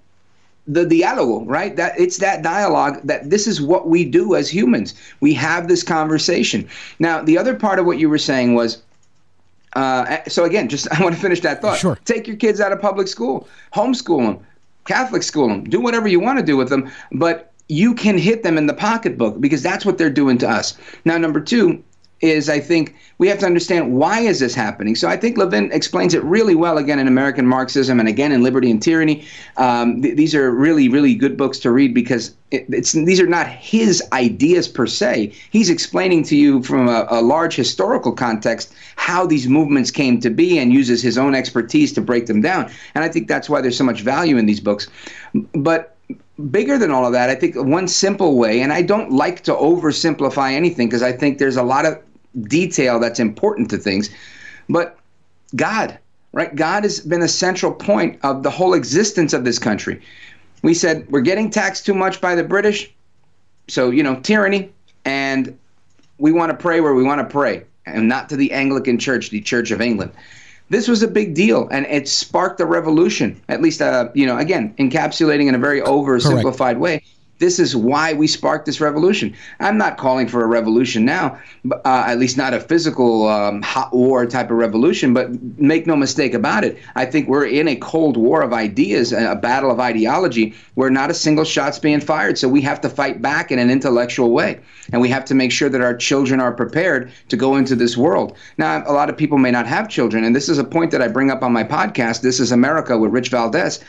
the 0.66 0.84
dialogue 0.84 1.48
right? 1.48 1.74
That 1.76 1.98
it's 1.98 2.18
that 2.18 2.42
dialogue 2.42 3.00
that 3.04 3.30
this 3.30 3.46
is 3.46 3.60
what 3.60 3.88
we 3.88 4.04
do 4.04 4.34
as 4.34 4.48
humans. 4.48 4.94
We 5.20 5.34
have 5.34 5.68
this 5.68 5.82
conversation. 5.82 6.68
Now 6.98 7.22
the 7.22 7.38
other 7.38 7.54
part 7.54 7.78
of 7.78 7.86
what 7.86 7.98
you 7.98 8.08
were 8.08 8.18
saying 8.18 8.54
was 8.54 8.82
uh, 9.74 10.18
so 10.28 10.44
again, 10.44 10.68
just 10.68 10.88
I 10.92 11.02
want 11.02 11.14
to 11.14 11.20
finish 11.20 11.40
that 11.40 11.62
thought. 11.62 11.78
Sure. 11.78 11.98
Take 12.04 12.26
your 12.26 12.36
kids 12.36 12.60
out 12.60 12.72
of 12.72 12.80
public 12.80 13.08
school, 13.08 13.48
homeschool 13.74 14.26
them, 14.26 14.46
Catholic 14.86 15.22
school 15.22 15.48
them, 15.48 15.64
do 15.64 15.80
whatever 15.80 16.08
you 16.08 16.20
want 16.20 16.38
to 16.38 16.44
do 16.44 16.56
with 16.56 16.68
them, 16.68 16.90
but 17.12 17.52
you 17.68 17.94
can 17.94 18.18
hit 18.18 18.42
them 18.42 18.58
in 18.58 18.66
the 18.66 18.74
pocketbook 18.74 19.40
because 19.40 19.62
that's 19.62 19.84
what 19.84 19.96
they're 19.96 20.10
doing 20.10 20.38
to 20.38 20.48
us. 20.48 20.76
Now, 21.04 21.18
number 21.18 21.40
two 21.40 21.82
is 22.20 22.48
I 22.48 22.60
think 22.60 22.94
we 23.18 23.28
have 23.28 23.38
to 23.38 23.46
understand 23.46 23.94
why 23.94 24.20
is 24.20 24.40
this 24.40 24.54
happening. 24.54 24.94
So 24.94 25.08
I 25.08 25.16
think 25.16 25.38
Levin 25.38 25.72
explains 25.72 26.14
it 26.14 26.22
really 26.24 26.54
well 26.54 26.78
again 26.78 26.98
in 26.98 27.08
American 27.08 27.46
Marxism 27.46 27.98
and 27.98 28.08
again 28.08 28.32
in 28.32 28.42
Liberty 28.42 28.70
and 28.70 28.82
Tyranny. 28.82 29.24
Um, 29.56 30.02
th- 30.02 30.16
these 30.16 30.34
are 30.34 30.50
really 30.50 30.88
really 30.88 31.14
good 31.14 31.36
books 31.36 31.58
to 31.60 31.70
read 31.70 31.94
because 31.94 32.34
it, 32.50 32.66
it's 32.68 32.92
these 32.92 33.20
are 33.20 33.26
not 33.26 33.46
his 33.46 34.02
ideas 34.12 34.68
per 34.68 34.86
se. 34.86 35.32
He's 35.50 35.70
explaining 35.70 36.24
to 36.24 36.36
you 36.36 36.62
from 36.62 36.88
a, 36.88 37.06
a 37.10 37.22
large 37.22 37.54
historical 37.56 38.12
context 38.12 38.74
how 38.96 39.26
these 39.26 39.48
movements 39.48 39.90
came 39.90 40.20
to 40.20 40.30
be 40.30 40.58
and 40.58 40.72
uses 40.72 41.00
his 41.02 41.16
own 41.16 41.34
expertise 41.34 41.92
to 41.94 42.00
break 42.00 42.26
them 42.26 42.42
down. 42.42 42.70
And 42.94 43.02
I 43.02 43.08
think 43.08 43.28
that's 43.28 43.48
why 43.48 43.60
there's 43.60 43.78
so 43.78 43.84
much 43.84 44.02
value 44.02 44.36
in 44.36 44.46
these 44.46 44.60
books. 44.60 44.88
But 45.54 45.96
bigger 46.50 46.78
than 46.78 46.90
all 46.90 47.06
of 47.06 47.12
that, 47.12 47.30
I 47.30 47.34
think 47.34 47.54
one 47.56 47.88
simple 47.88 48.36
way, 48.36 48.60
and 48.60 48.72
I 48.72 48.82
don't 48.82 49.12
like 49.12 49.42
to 49.44 49.52
oversimplify 49.54 50.52
anything 50.52 50.88
because 50.88 51.02
I 51.02 51.12
think 51.12 51.38
there's 51.38 51.56
a 51.56 51.62
lot 51.62 51.86
of 51.86 51.98
detail 52.42 53.00
that's 53.00 53.20
important 53.20 53.70
to 53.70 53.78
things, 53.78 54.10
but 54.68 54.98
God, 55.56 55.98
right? 56.32 56.54
God 56.54 56.84
has 56.84 57.00
been 57.00 57.22
a 57.22 57.28
central 57.28 57.72
point 57.72 58.18
of 58.22 58.42
the 58.42 58.50
whole 58.50 58.74
existence 58.74 59.32
of 59.32 59.44
this 59.44 59.58
country. 59.58 60.00
We 60.62 60.74
said 60.74 61.10
we're 61.10 61.22
getting 61.22 61.50
taxed 61.50 61.86
too 61.86 61.94
much 61.94 62.20
by 62.20 62.34
the 62.34 62.44
British, 62.44 62.92
so, 63.68 63.90
you 63.90 64.02
know, 64.02 64.20
tyranny, 64.20 64.72
and 65.04 65.56
we 66.18 66.32
want 66.32 66.50
to 66.50 66.56
pray 66.56 66.80
where 66.80 66.94
we 66.94 67.02
want 67.02 67.20
to 67.20 67.32
pray, 67.32 67.64
and 67.86 68.08
not 68.08 68.28
to 68.28 68.36
the 68.36 68.52
Anglican 68.52 68.98
Church, 68.98 69.30
the 69.30 69.40
Church 69.40 69.70
of 69.70 69.80
England 69.80 70.12
this 70.70 70.86
was 70.86 71.02
a 71.02 71.08
big 71.08 71.34
deal 71.34 71.68
and 71.70 71.84
it 71.86 72.08
sparked 72.08 72.60
a 72.60 72.64
revolution 72.64 73.38
at 73.48 73.60
least 73.60 73.82
uh, 73.82 74.08
you 74.14 74.24
know 74.24 74.38
again 74.38 74.74
encapsulating 74.78 75.46
in 75.46 75.54
a 75.54 75.58
very 75.58 75.82
oversimplified 75.82 76.56
Correct. 76.56 76.80
way 76.80 77.02
this 77.40 77.58
is 77.58 77.74
why 77.74 78.12
we 78.12 78.26
sparked 78.26 78.66
this 78.66 78.80
revolution. 78.80 79.34
I'm 79.58 79.78
not 79.78 79.96
calling 79.96 80.28
for 80.28 80.44
a 80.44 80.46
revolution 80.46 81.04
now, 81.04 81.40
uh, 81.72 82.04
at 82.06 82.18
least 82.18 82.36
not 82.36 82.54
a 82.54 82.60
physical 82.60 83.26
um, 83.26 83.62
hot 83.62 83.92
war 83.92 84.26
type 84.26 84.50
of 84.50 84.58
revolution, 84.58 85.14
but 85.14 85.30
make 85.58 85.86
no 85.86 85.96
mistake 85.96 86.34
about 86.34 86.64
it. 86.64 86.78
I 86.94 87.06
think 87.06 87.28
we're 87.28 87.46
in 87.46 87.66
a 87.66 87.76
cold 87.76 88.18
war 88.18 88.42
of 88.42 88.52
ideas, 88.52 89.12
a 89.12 89.34
battle 89.34 89.70
of 89.70 89.80
ideology, 89.80 90.54
where 90.74 90.90
not 90.90 91.10
a 91.10 91.14
single 91.14 91.44
shot's 91.44 91.78
being 91.78 92.00
fired. 92.00 92.36
So 92.36 92.46
we 92.46 92.60
have 92.60 92.80
to 92.82 92.90
fight 92.90 93.22
back 93.22 93.50
in 93.50 93.58
an 93.58 93.70
intellectual 93.70 94.30
way. 94.32 94.60
And 94.92 95.00
we 95.00 95.08
have 95.08 95.24
to 95.26 95.34
make 95.34 95.50
sure 95.50 95.70
that 95.70 95.80
our 95.80 95.96
children 95.96 96.40
are 96.40 96.52
prepared 96.52 97.10
to 97.30 97.36
go 97.36 97.56
into 97.56 97.74
this 97.74 97.96
world. 97.96 98.36
Now, 98.58 98.82
a 98.86 98.92
lot 98.92 99.08
of 99.08 99.16
people 99.16 99.38
may 99.38 99.50
not 99.50 99.66
have 99.66 99.88
children, 99.88 100.24
and 100.24 100.36
this 100.36 100.48
is 100.48 100.58
a 100.58 100.64
point 100.64 100.90
that 100.90 101.00
I 101.00 101.08
bring 101.08 101.30
up 101.30 101.42
on 101.42 101.52
my 101.52 101.64
podcast. 101.64 102.20
This 102.20 102.38
is 102.38 102.52
America 102.52 102.98
with 102.98 103.12
Rich 103.12 103.30
Valdez. 103.30 103.80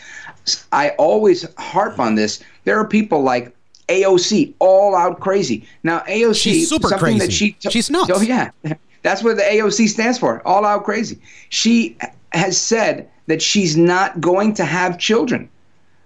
I 0.71 0.89
always 0.91 1.45
harp 1.57 1.99
on 1.99 2.15
this. 2.15 2.43
There 2.63 2.79
are 2.79 2.87
people 2.87 3.21
like 3.21 3.55
AOC, 3.87 4.53
all 4.59 4.95
out 4.95 5.19
crazy. 5.19 5.67
Now 5.83 5.99
AOC, 6.01 6.35
she's 6.35 6.69
super 6.69 6.87
something 6.89 7.17
crazy. 7.17 7.19
that 7.19 7.31
she 7.31 7.51
t- 7.53 7.69
she's 7.69 7.89
nuts. 7.89 8.11
Oh 8.13 8.21
yeah, 8.21 8.51
that's 9.03 9.23
what 9.23 9.37
the 9.37 9.43
AOC 9.43 9.89
stands 9.89 10.17
for. 10.17 10.45
All 10.47 10.65
out 10.65 10.83
crazy. 10.83 11.19
She 11.49 11.97
has 12.31 12.59
said 12.59 13.09
that 13.27 13.41
she's 13.41 13.75
not 13.77 14.21
going 14.21 14.53
to 14.55 14.65
have 14.65 14.97
children, 14.97 15.49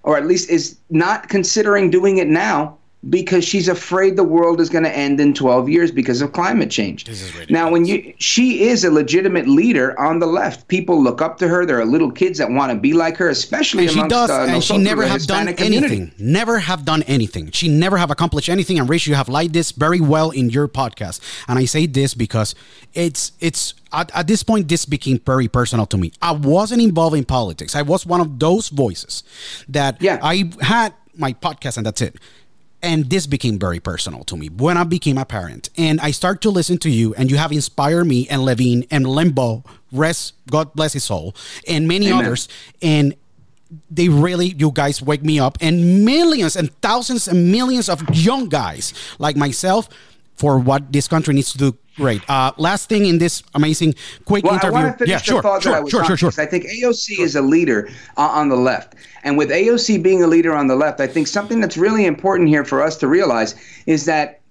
or 0.04 0.18
at 0.18 0.26
least 0.26 0.50
is 0.50 0.78
not 0.90 1.30
considering 1.30 1.90
doing 1.90 2.18
it 2.18 2.28
now 2.28 2.78
because 3.10 3.46
she's 3.46 3.68
afraid 3.68 4.16
the 4.16 4.24
world 4.24 4.60
is 4.60 4.70
going 4.70 4.84
to 4.84 4.96
end 4.96 5.20
in 5.20 5.34
12 5.34 5.70
years 5.70 5.92
because 5.92 6.22
of 6.22 6.32
climate 6.32 6.72
change. 6.72 7.06
Now, 7.50 7.70
when 7.70 7.86
you 7.86 8.14
she 8.18 8.64
is 8.64 8.84
a 8.84 8.90
legitimate 8.92 9.48
leader 9.48 10.00
on 10.00 10.20
the 10.20 10.26
left. 10.26 10.68
People 10.68 11.02
look 11.02 11.22
up 11.22 11.38
to 11.38 11.48
her. 11.48 11.66
There 11.66 11.80
are 11.80 11.86
little 11.86 12.12
kids 12.12 12.40
that 12.40 12.50
want 12.50 12.72
to 12.72 12.78
be 12.78 12.94
like 12.94 13.18
her, 13.18 13.30
especially 13.30 13.84
and 13.84 13.92
she 13.92 14.00
amongst 14.00 14.10
does, 14.16 14.30
uh, 14.30 14.48
and 14.50 14.64
she 14.64 14.78
never 14.78 15.06
have 15.06 15.26
done 15.28 15.54
community. 15.54 15.96
anything. 15.96 16.12
Never 16.18 16.60
have 16.60 16.86
done 16.86 17.04
anything. 17.04 17.52
She 17.52 17.68
never 17.68 17.98
have 17.98 18.10
accomplished 18.12 18.50
anything. 18.50 18.80
And 18.80 18.90
Rich, 18.90 19.08
you 19.08 19.16
have 19.16 19.30
lied 19.30 19.54
this 19.54 19.72
very 19.72 20.00
well 20.02 20.32
in 20.32 20.50
your 20.50 20.68
podcast. 20.68 21.20
And 21.48 21.60
I 21.60 21.66
say 21.66 21.86
this 21.86 22.14
because 22.14 22.56
it's 22.94 23.34
it's 23.40 23.74
at, 23.94 24.10
at 24.16 24.28
this 24.28 24.42
point 24.44 24.68
this 24.68 24.86
became 24.86 25.20
very 25.20 25.48
personal 25.48 25.86
to 25.88 25.98
me. 25.98 26.12
I 26.22 26.32
wasn't 26.32 26.82
involved 26.82 27.16
in 27.16 27.26
politics. 27.26 27.76
I 27.76 27.82
was 27.84 28.06
one 28.06 28.22
of 28.22 28.40
those 28.40 28.70
voices 28.70 29.24
that 29.70 30.02
Yeah. 30.02 30.20
I 30.24 30.52
had 30.62 30.94
my 31.16 31.34
podcast 31.34 31.78
and 31.78 31.86
that's 31.86 32.02
it. 32.02 32.16
And 32.82 33.10
this 33.10 33.26
became 33.26 33.58
very 33.58 33.80
personal 33.80 34.24
to 34.26 34.38
me 34.38 34.48
when 34.48 34.78
I 34.78 34.84
became 34.84 35.18
a 35.18 35.26
parent. 35.26 35.70
And 35.76 36.00
I 36.02 36.12
start 36.12 36.42
to 36.42 36.50
listen 36.50 36.78
to 36.80 36.90
you, 36.90 37.16
and 37.16 37.32
you 37.32 37.38
have 37.38 37.52
inspired 37.52 38.06
me 38.06 38.28
and 38.30 38.46
Levine 38.46 38.86
and 38.92 39.06
Limbaugh, 39.06 39.66
rest, 39.92 40.34
God 40.52 40.74
bless 40.74 40.94
his 40.94 41.04
soul, 41.04 41.36
and 41.68 41.88
many 41.88 42.08
Amen. 42.08 42.26
others. 42.26 42.48
And 42.82 43.16
they 43.90 44.10
really 44.10 44.48
you 44.58 44.72
guys 44.72 45.02
wake 45.02 45.24
me 45.24 45.40
up 45.40 45.58
and 45.60 46.06
millions 46.06 46.56
and 46.56 46.72
thousands 46.82 47.28
and 47.28 47.52
millions 47.52 47.90
of 47.90 48.04
young 48.14 48.48
guys 48.48 48.94
like 49.18 49.36
myself 49.36 49.90
for 50.36 50.60
what 50.60 50.92
this 50.92 51.08
country 51.08 51.34
needs 51.34 51.52
to 51.52 51.58
do 51.58 51.78
great 51.96 52.22
uh 52.30 52.52
last 52.58 52.90
thing 52.90 53.06
in 53.06 53.18
this 53.18 53.42
amazing 53.54 53.94
quick 54.26 54.44
Well, 54.44 54.54
I 54.54 54.56
interview 54.58 54.74
want 54.74 55.00
to 55.00 55.06
finish 55.06 55.10
yeah 55.10 55.18
the 55.20 55.24
sure 55.24 55.42
thought 55.42 55.64
that 55.64 55.74
I 55.74 55.78
sure 55.78 55.84
was 55.84 55.92
sure 55.92 56.02
on, 56.02 56.08
sure 56.08 56.32
sure 56.32 56.44
I 56.44 56.46
think 56.46 56.66
AOC 56.66 57.20
is 57.20 57.36
a 57.36 57.42
leader 57.42 57.90
uh, 58.18 58.22
on 58.22 58.50
the 58.50 58.58
left. 58.58 58.96
And 59.24 59.38
with 59.38 59.50
AOC 59.50 60.04
being 60.04 60.22
a 60.22 60.28
leader 60.28 60.54
on 60.54 60.68
the 60.68 60.76
left, 60.76 61.00
I 61.00 61.08
think 61.08 61.28
something 61.28 61.60
that's 61.60 61.78
really 61.78 62.06
important 62.06 62.50
here 62.50 62.66
for 62.66 62.82
us 62.82 62.98
to 62.98 63.08
realize 63.08 63.56
is 63.86 64.06
that 64.06 64.42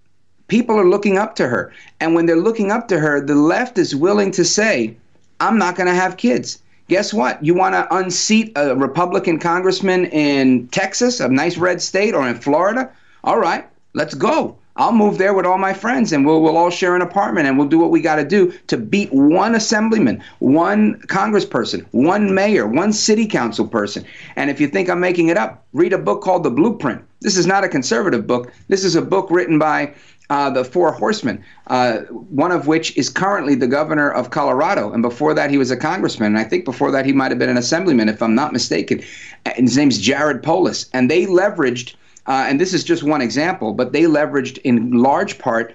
people 0.49 0.79
are 0.79 0.89
looking 0.89 1.19
up 1.19 1.37
to 1.37 1.49
her. 1.49 1.73
And 2.01 2.15
when 2.15 2.27
they're 2.27 2.37
looking 2.37 2.71
up 2.71 2.89
to 2.89 2.99
her, 2.99 3.25
the 3.25 3.35
left 3.35 3.79
is 3.79 3.95
willing 3.95 4.31
to 4.33 4.45
say, 4.45 4.97
I'm 5.41 5.59
not 5.59 5.77
going 5.77 5.87
to 5.87 5.95
have 5.95 6.17
kids. 6.17 6.59
Guess 6.89 7.15
what? 7.15 7.43
You 7.43 7.55
want 7.55 7.75
to 7.75 7.95
unseat 7.95 8.53
a 8.57 8.75
Republican 8.75 9.39
congressman 9.39 10.07
in 10.07 10.69
Texas, 10.69 11.21
a 11.21 11.29
nice 11.29 11.57
red 11.57 11.81
state, 11.81 12.15
or 12.15 12.29
in 12.29 12.37
Florida? 12.37 12.91
All 13.23 13.39
right, 13.39 13.67
let's 13.95 14.15
go. 14.15 14.57
I'll 14.77 14.93
move 14.93 15.19
there 15.19 15.35
with 15.35 15.47
all 15.47 15.59
my 15.59 15.73
friends 15.73 16.13
and 16.13 16.27
we'll, 16.27 16.43
we'll 16.43 16.57
all 16.57 16.71
share 16.71 16.97
an 16.97 17.03
apartment 17.03 17.47
and 17.47 17.57
we'll 17.57 17.69
do 17.69 17.79
what 17.79 17.91
we 17.91 18.01
got 18.01 18.17
to 18.17 18.25
do 18.25 18.53
to 18.67 18.77
beat 18.77 19.13
one 19.13 19.55
assemblyman, 19.55 20.23
one 20.41 21.01
congressperson, 21.03 21.87
one 21.93 22.35
mayor, 22.35 22.67
one 22.67 22.93
city 22.93 23.27
council 23.27 23.69
person. 23.69 24.05
And 24.35 24.51
if 24.51 24.61
you 24.61 24.67
think 24.67 24.91
I'm 24.91 24.99
making 24.99 25.29
it 25.29 25.37
up, 25.37 25.65
read 25.73 25.93
a 25.93 25.99
book 25.99 26.23
called 26.23 26.43
The 26.43 26.51
Blueprint. 26.51 27.05
This 27.21 27.37
is 27.37 27.47
not 27.47 27.63
a 27.63 27.69
conservative 27.69 28.27
book. 28.27 28.53
This 28.69 28.85
is 28.85 28.97
a 28.97 29.03
book 29.03 29.29
written 29.31 29.61
by 29.61 29.95
uh, 30.31 30.51
the 30.51 30.65
Four 30.65 30.93
Horsemen, 30.93 31.45
uh, 31.69 31.99
one 32.09 32.51
of 32.51 32.67
which 32.67 32.97
is 32.97 33.09
currently 33.11 33.55
the 33.55 33.67
governor 33.67 34.11
of 34.11 34.31
Colorado. 34.31 34.93
And 34.93 35.03
before 35.03 35.35
that, 35.35 35.51
he 35.51 35.59
was 35.59 35.71
a 35.71 35.77
congressman. 35.77 36.29
And 36.29 36.39
I 36.39 36.45
think 36.45 36.65
before 36.65 36.91
that, 36.91 37.07
he 37.07 37.13
might 37.13 37.31
have 37.31 37.39
been 37.39 37.51
an 37.51 37.59
assemblyman, 37.59 38.09
if 38.09 38.23
I'm 38.23 38.35
not 38.35 38.53
mistaken. 38.53 39.03
And 39.45 39.69
his 39.69 39.77
name's 39.77 39.99
Jared 39.99 40.43
Polis. 40.43 40.87
And 40.93 41.11
they 41.11 41.27
leveraged, 41.27 41.95
uh, 42.27 42.47
and 42.49 42.61
this 42.61 42.73
is 42.73 42.85
just 42.85 43.03
one 43.03 43.21
example, 43.21 43.73
but 43.73 43.93
they 43.93 44.03
leveraged 44.03 44.59
in 44.59 44.93
large 44.93 45.39
part 45.39 45.75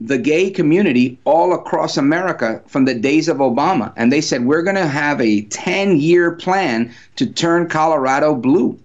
the 0.00 0.18
gay 0.18 0.48
community 0.48 1.18
all 1.24 1.52
across 1.52 1.96
America 1.96 2.62
from 2.68 2.84
the 2.84 2.94
days 2.94 3.28
of 3.28 3.38
Obama. 3.38 3.92
And 3.96 4.12
they 4.12 4.20
said, 4.20 4.44
we're 4.44 4.62
going 4.62 4.76
to 4.76 4.86
have 4.86 5.20
a 5.20 5.42
10 5.42 5.96
year 5.96 6.32
plan 6.32 6.94
to 7.16 7.26
turn 7.26 7.68
Colorado 7.68 8.34
blue 8.36 8.78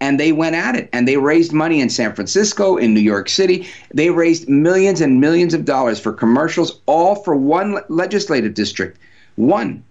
and 0.00 0.18
they 0.18 0.32
went 0.32 0.54
at 0.54 0.76
it 0.76 0.88
and 0.92 1.06
they 1.06 1.16
raised 1.16 1.52
money 1.52 1.80
in 1.80 1.90
San 1.90 2.14
Francisco, 2.14 2.76
in 2.76 2.94
New 2.94 3.00
York 3.00 3.28
City. 3.28 3.68
They 3.92 4.10
raised 4.10 4.48
millions 4.48 5.00
and 5.00 5.20
millions 5.20 5.54
of 5.54 5.64
dollars 5.64 5.98
for 5.98 6.12
commercials, 6.12 6.80
all 6.86 7.16
for 7.16 7.34
one 7.34 7.80
legislative 7.88 8.54
district. 8.54 8.98
One. 9.36 9.82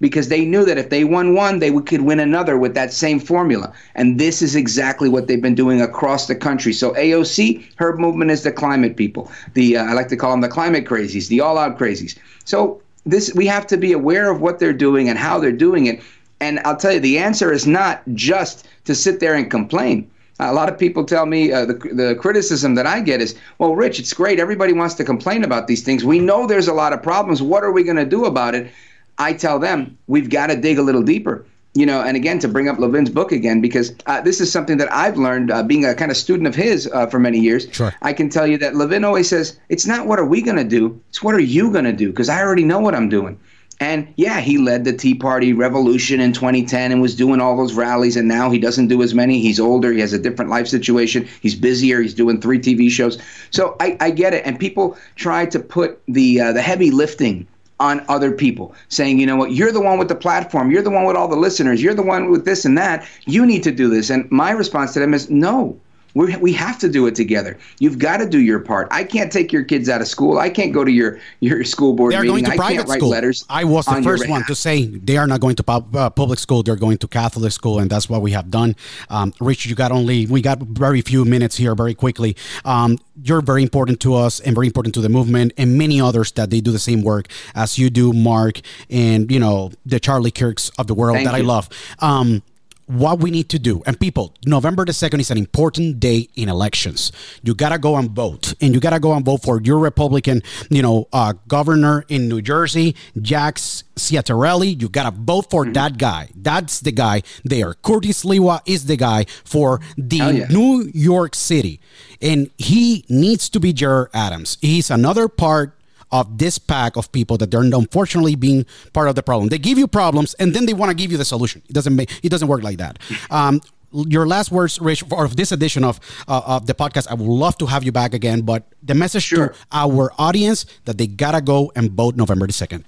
Because 0.00 0.28
they 0.28 0.44
knew 0.44 0.64
that 0.64 0.76
if 0.76 0.90
they 0.90 1.04
won 1.04 1.34
one, 1.34 1.60
they 1.60 1.70
could 1.70 2.02
win 2.02 2.20
another 2.20 2.58
with 2.58 2.74
that 2.74 2.92
same 2.92 3.20
formula. 3.20 3.72
And 3.94 4.18
this 4.18 4.42
is 4.42 4.56
exactly 4.56 5.08
what 5.08 5.28
they've 5.28 5.40
been 5.40 5.54
doing 5.54 5.80
across 5.80 6.26
the 6.26 6.34
country. 6.34 6.72
So 6.72 6.92
AOC, 6.94 7.64
her 7.76 7.96
movement 7.96 8.30
is 8.30 8.42
the 8.42 8.52
climate 8.52 8.96
people. 8.96 9.30
The 9.54 9.76
uh, 9.76 9.84
I 9.84 9.92
like 9.92 10.08
to 10.08 10.16
call 10.16 10.32
them 10.32 10.40
the 10.40 10.48
climate 10.48 10.84
crazies, 10.84 11.28
the 11.28 11.40
all-out 11.40 11.78
crazies. 11.78 12.18
So 12.44 12.82
this 13.06 13.32
we 13.34 13.46
have 13.46 13.66
to 13.68 13.76
be 13.76 13.92
aware 13.92 14.30
of 14.30 14.40
what 14.40 14.58
they're 14.58 14.72
doing 14.72 15.08
and 15.08 15.18
how 15.18 15.38
they're 15.38 15.52
doing 15.52 15.86
it. 15.86 16.02
And 16.40 16.60
I'll 16.64 16.76
tell 16.76 16.92
you, 16.92 17.00
the 17.00 17.18
answer 17.18 17.52
is 17.52 17.66
not 17.66 18.02
just 18.14 18.66
to 18.84 18.94
sit 18.94 19.20
there 19.20 19.34
and 19.34 19.50
complain. 19.50 20.10
A 20.40 20.52
lot 20.52 20.68
of 20.68 20.76
people 20.76 21.04
tell 21.04 21.26
me 21.26 21.52
uh, 21.52 21.64
the, 21.64 21.74
the 21.74 22.16
criticism 22.20 22.74
that 22.74 22.86
I 22.86 23.00
get 23.00 23.22
is, 23.22 23.36
well, 23.58 23.76
Rich, 23.76 24.00
it's 24.00 24.12
great. 24.12 24.40
Everybody 24.40 24.72
wants 24.72 24.94
to 24.96 25.04
complain 25.04 25.44
about 25.44 25.68
these 25.68 25.82
things. 25.82 26.04
We 26.04 26.18
know 26.18 26.46
there's 26.46 26.66
a 26.66 26.74
lot 26.74 26.92
of 26.92 27.02
problems. 27.02 27.40
What 27.40 27.62
are 27.62 27.70
we 27.70 27.84
going 27.84 27.96
to 27.96 28.04
do 28.04 28.24
about 28.24 28.56
it? 28.56 28.70
I 29.18 29.32
tell 29.32 29.58
them 29.58 29.98
we've 30.06 30.30
got 30.30 30.48
to 30.48 30.56
dig 30.56 30.78
a 30.78 30.82
little 30.82 31.02
deeper. 31.02 31.44
You 31.76 31.86
know, 31.86 32.02
and 32.02 32.16
again, 32.16 32.38
to 32.38 32.46
bring 32.46 32.68
up 32.68 32.78
Levin's 32.78 33.10
book 33.10 33.32
again, 33.32 33.60
because 33.60 33.96
uh, 34.06 34.20
this 34.20 34.40
is 34.40 34.50
something 34.50 34.76
that 34.76 34.92
I've 34.92 35.16
learned 35.16 35.50
uh, 35.50 35.64
being 35.64 35.84
a 35.84 35.92
kind 35.92 36.12
of 36.12 36.16
student 36.16 36.46
of 36.46 36.54
his 36.54 36.88
uh, 36.92 37.08
for 37.08 37.18
many 37.18 37.40
years. 37.40 37.66
Sure. 37.72 37.92
I 38.00 38.12
can 38.12 38.28
tell 38.28 38.46
you 38.46 38.56
that 38.58 38.76
Levin 38.76 39.02
always 39.02 39.28
says, 39.28 39.58
it's 39.68 39.84
not 39.84 40.06
what 40.06 40.20
are 40.20 40.24
we 40.24 40.40
going 40.40 40.56
to 40.56 40.62
do, 40.62 41.00
it's 41.08 41.20
what 41.20 41.34
are 41.34 41.40
you 41.40 41.72
going 41.72 41.84
to 41.84 41.92
do, 41.92 42.10
because 42.10 42.28
I 42.28 42.40
already 42.40 42.62
know 42.62 42.78
what 42.78 42.94
I'm 42.94 43.08
doing. 43.08 43.40
And 43.80 44.12
yeah, 44.16 44.40
he 44.40 44.56
led 44.58 44.84
the 44.84 44.92
Tea 44.92 45.14
Party 45.14 45.52
revolution 45.52 46.20
in 46.20 46.32
2010 46.32 46.92
and 46.92 47.02
was 47.02 47.16
doing 47.16 47.40
all 47.40 47.56
those 47.56 47.74
rallies. 47.74 48.16
And 48.16 48.28
now 48.28 48.50
he 48.50 48.58
doesn't 48.58 48.88
do 48.88 49.02
as 49.02 49.14
many. 49.14 49.40
He's 49.40 49.58
older. 49.58 49.92
He 49.92 50.00
has 50.00 50.12
a 50.12 50.18
different 50.18 50.50
life 50.50 50.68
situation. 50.68 51.28
He's 51.40 51.54
busier. 51.54 52.00
He's 52.00 52.14
doing 52.14 52.40
three 52.40 52.58
TV 52.58 52.88
shows. 52.88 53.18
So 53.50 53.76
I, 53.80 53.96
I 54.00 54.10
get 54.10 54.32
it. 54.32 54.46
And 54.46 54.58
people 54.58 54.96
try 55.16 55.46
to 55.46 55.58
put 55.58 56.00
the 56.06 56.40
uh, 56.40 56.52
the 56.52 56.62
heavy 56.62 56.90
lifting 56.90 57.48
on 57.80 58.04
other 58.08 58.30
people, 58.30 58.74
saying, 58.88 59.18
you 59.18 59.26
know 59.26 59.36
what, 59.36 59.52
you're 59.52 59.72
the 59.72 59.80
one 59.80 59.98
with 59.98 60.08
the 60.08 60.14
platform. 60.14 60.70
You're 60.70 60.82
the 60.82 60.90
one 60.90 61.04
with 61.04 61.16
all 61.16 61.28
the 61.28 61.36
listeners. 61.36 61.82
You're 61.82 61.94
the 61.94 62.02
one 62.02 62.30
with 62.30 62.44
this 62.44 62.64
and 62.64 62.78
that. 62.78 63.06
You 63.26 63.44
need 63.44 63.62
to 63.64 63.72
do 63.72 63.88
this. 63.88 64.10
And 64.10 64.30
my 64.30 64.52
response 64.52 64.92
to 64.94 65.00
them 65.00 65.14
is, 65.14 65.28
no. 65.28 65.78
We 66.14 66.36
we 66.36 66.52
have 66.52 66.78
to 66.78 66.88
do 66.88 67.06
it 67.06 67.14
together. 67.14 67.58
You've 67.78 67.98
got 67.98 68.18
to 68.18 68.28
do 68.28 68.40
your 68.40 68.60
part. 68.60 68.88
I 68.90 69.04
can't 69.04 69.30
take 69.30 69.52
your 69.52 69.64
kids 69.64 69.88
out 69.88 70.00
of 70.00 70.08
school. 70.08 70.38
I 70.38 70.48
can't 70.48 70.72
go 70.72 70.84
to 70.84 70.90
your, 70.90 71.18
your 71.40 71.64
school 71.64 71.92
board 71.92 72.12
They 72.12 72.16
are 72.16 72.22
meeting. 72.22 72.34
going 72.36 72.44
to 72.44 72.52
I 72.52 72.56
private 72.56 72.76
can't 72.76 72.88
write 72.88 72.98
school. 73.00 73.08
letters. 73.10 73.44
I 73.48 73.64
was 73.64 73.86
the 73.86 73.92
on 73.92 74.02
first 74.02 74.28
one 74.28 74.44
to 74.44 74.54
say 74.54 74.86
they 74.86 75.16
are 75.16 75.26
not 75.26 75.40
going 75.40 75.56
to 75.56 75.62
pub, 75.62 75.94
uh, 75.94 76.10
public 76.10 76.38
school. 76.38 76.62
They're 76.62 76.76
going 76.76 76.98
to 76.98 77.08
Catholic 77.08 77.52
school, 77.52 77.78
and 77.78 77.90
that's 77.90 78.08
what 78.08 78.22
we 78.22 78.30
have 78.30 78.50
done. 78.50 78.76
Um, 79.10 79.34
Rich, 79.40 79.66
you 79.66 79.74
got 79.74 79.92
only 79.92 80.26
we 80.26 80.40
got 80.40 80.60
very 80.60 81.00
few 81.00 81.24
minutes 81.24 81.56
here, 81.56 81.74
very 81.74 81.94
quickly. 81.94 82.36
Um, 82.64 82.98
you're 83.22 83.42
very 83.42 83.62
important 83.62 84.00
to 84.00 84.14
us 84.14 84.40
and 84.40 84.54
very 84.54 84.66
important 84.66 84.94
to 84.94 85.00
the 85.00 85.08
movement, 85.08 85.52
and 85.58 85.76
many 85.76 86.00
others 86.00 86.32
that 86.32 86.50
they 86.50 86.60
do 86.60 86.70
the 86.70 86.78
same 86.78 87.02
work 87.02 87.26
as 87.54 87.78
you 87.78 87.90
do, 87.90 88.12
Mark, 88.12 88.60
and 88.88 89.30
you 89.30 89.40
know 89.40 89.72
the 89.84 89.98
Charlie 90.00 90.30
Kirks 90.30 90.70
of 90.78 90.86
the 90.86 90.94
world 90.94 91.16
Thank 91.16 91.26
that 91.26 91.34
I 91.34 91.40
love. 91.40 91.68
Um, 91.98 92.42
what 92.86 93.20
we 93.20 93.30
need 93.30 93.48
to 93.50 93.58
do. 93.58 93.82
And 93.86 93.98
people, 93.98 94.34
November 94.44 94.84
the 94.84 94.92
2nd 94.92 95.20
is 95.20 95.30
an 95.30 95.38
important 95.38 96.00
day 96.00 96.28
in 96.34 96.48
elections. 96.48 97.12
You 97.42 97.54
got 97.54 97.70
to 97.70 97.78
go 97.78 97.96
and 97.96 98.10
vote. 98.10 98.54
And 98.60 98.74
you 98.74 98.80
got 98.80 98.90
to 98.90 99.00
go 99.00 99.12
and 99.14 99.24
vote 99.24 99.42
for 99.42 99.60
your 99.60 99.78
Republican, 99.78 100.42
you 100.70 100.82
know, 100.82 101.08
uh, 101.12 101.34
governor 101.48 102.04
in 102.08 102.28
New 102.28 102.42
Jersey, 102.42 102.94
Jax 103.20 103.84
Ciattarelli. 103.96 104.80
You 104.80 104.88
got 104.88 105.04
to 105.04 105.18
vote 105.18 105.50
for 105.50 105.64
that 105.66 105.98
guy. 105.98 106.28
That's 106.34 106.80
the 106.80 106.92
guy 106.92 107.22
there. 107.44 107.74
Curtis 107.74 108.24
Sliwa 108.24 108.60
is 108.66 108.86
the 108.86 108.96
guy 108.96 109.24
for 109.44 109.80
the 109.96 110.16
yeah. 110.16 110.46
New 110.48 110.90
York 110.94 111.34
City. 111.34 111.80
And 112.20 112.50
he 112.58 113.04
needs 113.08 113.48
to 113.50 113.60
be 113.60 113.72
Jared 113.72 114.08
Adams. 114.14 114.58
He's 114.60 114.90
another 114.90 115.28
part 115.28 115.78
of 116.12 116.38
this 116.38 116.58
pack 116.58 116.96
of 116.96 117.10
people 117.12 117.36
that 117.38 117.50
they're 117.50 117.62
unfortunately 117.62 118.34
being 118.34 118.66
part 118.92 119.08
of 119.08 119.14
the 119.14 119.22
problem. 119.22 119.48
They 119.48 119.58
give 119.58 119.78
you 119.78 119.86
problems 119.86 120.34
and 120.34 120.54
then 120.54 120.66
they 120.66 120.74
want 120.74 120.90
to 120.90 120.94
give 120.94 121.10
you 121.10 121.18
the 121.18 121.24
solution. 121.24 121.62
It 121.68 121.72
doesn't 121.72 121.94
make 121.94 122.10
it 122.22 122.28
doesn't 122.30 122.48
work 122.48 122.62
like 122.62 122.78
that. 122.78 122.98
Um, 123.30 123.60
your 123.92 124.26
last 124.26 124.50
words, 124.50 124.80
Rich, 124.80 125.02
for 125.02 125.28
this 125.28 125.52
edition 125.52 125.84
of 125.84 125.98
uh, 126.28 126.42
of 126.46 126.66
the 126.66 126.74
podcast. 126.74 127.06
I 127.08 127.14
would 127.14 127.26
love 127.26 127.56
to 127.58 127.66
have 127.66 127.84
you 127.84 127.92
back 127.92 128.12
again, 128.12 128.42
but 128.42 128.64
the 128.82 128.94
message 128.94 129.22
Sure. 129.22 129.48
to 129.48 129.54
our 129.72 130.12
audience 130.18 130.66
that 130.84 130.98
they 130.98 131.06
gotta 131.06 131.40
go 131.40 131.70
and 131.76 131.90
vote 131.92 132.16
November 132.16 132.46
the 132.46 132.52
second. 132.52 132.84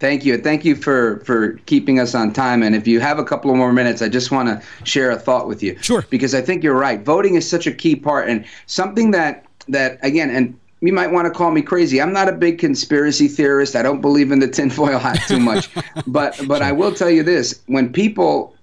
Thank 0.00 0.24
you. 0.24 0.36
Thank 0.38 0.64
you 0.64 0.74
for, 0.76 1.20
for 1.24 1.52
keeping 1.66 1.98
us 1.98 2.14
on 2.14 2.32
time. 2.32 2.62
And 2.62 2.74
if 2.74 2.86
you 2.86 3.00
have 3.00 3.18
a 3.18 3.24
couple 3.24 3.50
of 3.50 3.56
more 3.56 3.72
minutes, 3.72 4.02
I 4.02 4.08
just 4.08 4.30
want 4.30 4.48
to 4.48 4.60
share 4.84 5.10
a 5.10 5.18
thought 5.18 5.46
with 5.48 5.62
you. 5.62 5.78
Sure. 5.80 6.04
Because 6.10 6.34
I 6.34 6.42
think 6.42 6.62
you're 6.62 6.76
right. 6.76 7.02
Voting 7.02 7.36
is 7.36 7.48
such 7.48 7.66
a 7.66 7.72
key 7.72 7.96
part 7.96 8.28
and 8.28 8.44
something 8.66 9.12
that, 9.12 9.46
that 9.68 9.98
again, 10.02 10.30
and 10.30 10.58
you 10.84 10.92
might 10.92 11.10
want 11.10 11.26
to 11.26 11.30
call 11.30 11.50
me 11.50 11.62
crazy. 11.62 12.00
I'm 12.00 12.12
not 12.12 12.28
a 12.28 12.32
big 12.32 12.58
conspiracy 12.58 13.26
theorist. 13.26 13.74
I 13.74 13.82
don't 13.82 14.00
believe 14.00 14.30
in 14.30 14.38
the 14.38 14.48
tinfoil 14.48 14.98
hat 14.98 15.18
too 15.26 15.40
much. 15.40 15.70
but 16.06 16.38
but 16.46 16.60
I 16.62 16.72
will 16.72 16.92
tell 16.92 17.10
you 17.10 17.22
this: 17.22 17.60
when 17.66 17.92
people 17.92 18.54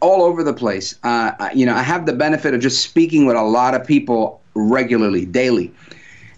all 0.00 0.22
over 0.22 0.42
the 0.42 0.52
place, 0.52 0.96
uh, 1.04 1.50
you 1.54 1.64
know, 1.64 1.74
I 1.74 1.82
have 1.82 2.06
the 2.06 2.12
benefit 2.12 2.52
of 2.54 2.60
just 2.60 2.82
speaking 2.82 3.26
with 3.26 3.36
a 3.36 3.42
lot 3.42 3.74
of 3.74 3.86
people 3.86 4.40
regularly, 4.54 5.24
daily. 5.24 5.72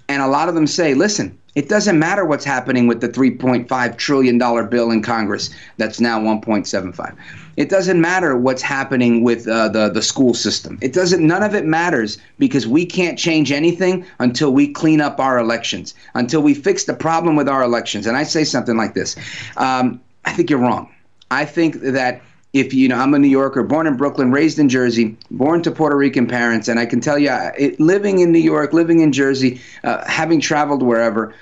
And 0.08 0.22
a 0.22 0.26
lot 0.26 0.48
of 0.48 0.54
them 0.54 0.66
say, 0.66 0.94
listen, 0.94 1.38
It 1.54 1.68
doesn't 1.68 1.98
matter 1.98 2.24
what's 2.24 2.44
happening 2.44 2.86
with 2.86 3.00
the 3.00 3.08
$3.5 3.08 3.96
trillion 3.96 4.38
bill 4.68 4.90
in 4.90 5.02
Congress 5.02 5.50
that's 5.78 6.00
now 6.00 6.20
1.75. 6.20 7.16
It 7.60 7.68
doesn't 7.68 8.00
matter 8.00 8.38
what's 8.38 8.62
happening 8.62 9.22
with 9.22 9.46
uh, 9.46 9.68
the, 9.68 9.90
the 9.90 10.00
school 10.00 10.32
system. 10.32 10.78
It 10.80 10.94
doesn't, 10.94 11.20
none 11.26 11.42
of 11.42 11.54
it 11.54 11.66
matters 11.66 12.16
because 12.38 12.66
we 12.66 12.86
can't 12.86 13.18
change 13.18 13.52
anything 13.52 14.06
until 14.18 14.50
we 14.50 14.66
clean 14.66 15.02
up 15.02 15.20
our 15.20 15.38
elections, 15.38 15.94
until 16.14 16.40
we 16.40 16.54
fix 16.54 16.84
the 16.84 16.94
problem 16.94 17.36
with 17.36 17.50
our 17.50 17.62
elections. 17.62 18.06
And 18.06 18.16
I 18.16 18.22
say 18.22 18.44
something 18.44 18.78
like 18.78 18.94
this 18.94 19.14
um, 19.58 20.00
I 20.24 20.32
think 20.32 20.48
you're 20.48 20.58
wrong. 20.58 20.88
I 21.30 21.44
think 21.44 21.82
that 21.82 22.22
if 22.54 22.72
you 22.72 22.88
know 22.88 22.96
I'm 22.96 23.12
a 23.12 23.18
New 23.18 23.28
Yorker, 23.28 23.62
born 23.62 23.86
in 23.86 23.94
Brooklyn, 23.94 24.32
raised 24.32 24.58
in 24.58 24.70
Jersey, 24.70 25.14
born 25.30 25.60
to 25.62 25.70
Puerto 25.70 25.96
Rican 25.98 26.26
parents, 26.26 26.66
and 26.66 26.80
I 26.80 26.86
can 26.86 27.02
tell 27.02 27.18
you, 27.18 27.30
it, 27.58 27.78
living 27.78 28.20
in 28.20 28.32
New 28.32 28.38
York, 28.38 28.72
living 28.72 29.00
in 29.00 29.12
Jersey, 29.12 29.60
uh, 29.84 30.02
having 30.06 30.40
traveled 30.40 30.82
wherever, 30.82 31.34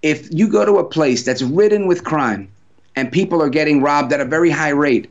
if 0.00 0.32
you 0.32 0.48
go 0.48 0.64
to 0.64 0.78
a 0.78 0.84
place 0.84 1.22
that's 1.22 1.42
ridden 1.42 1.86
with 1.86 2.02
crime 2.02 2.48
and 2.94 3.12
people 3.12 3.42
are 3.42 3.50
getting 3.50 3.82
robbed 3.82 4.14
at 4.14 4.22
a 4.22 4.24
very 4.24 4.48
high 4.48 4.70
rate, 4.70 5.10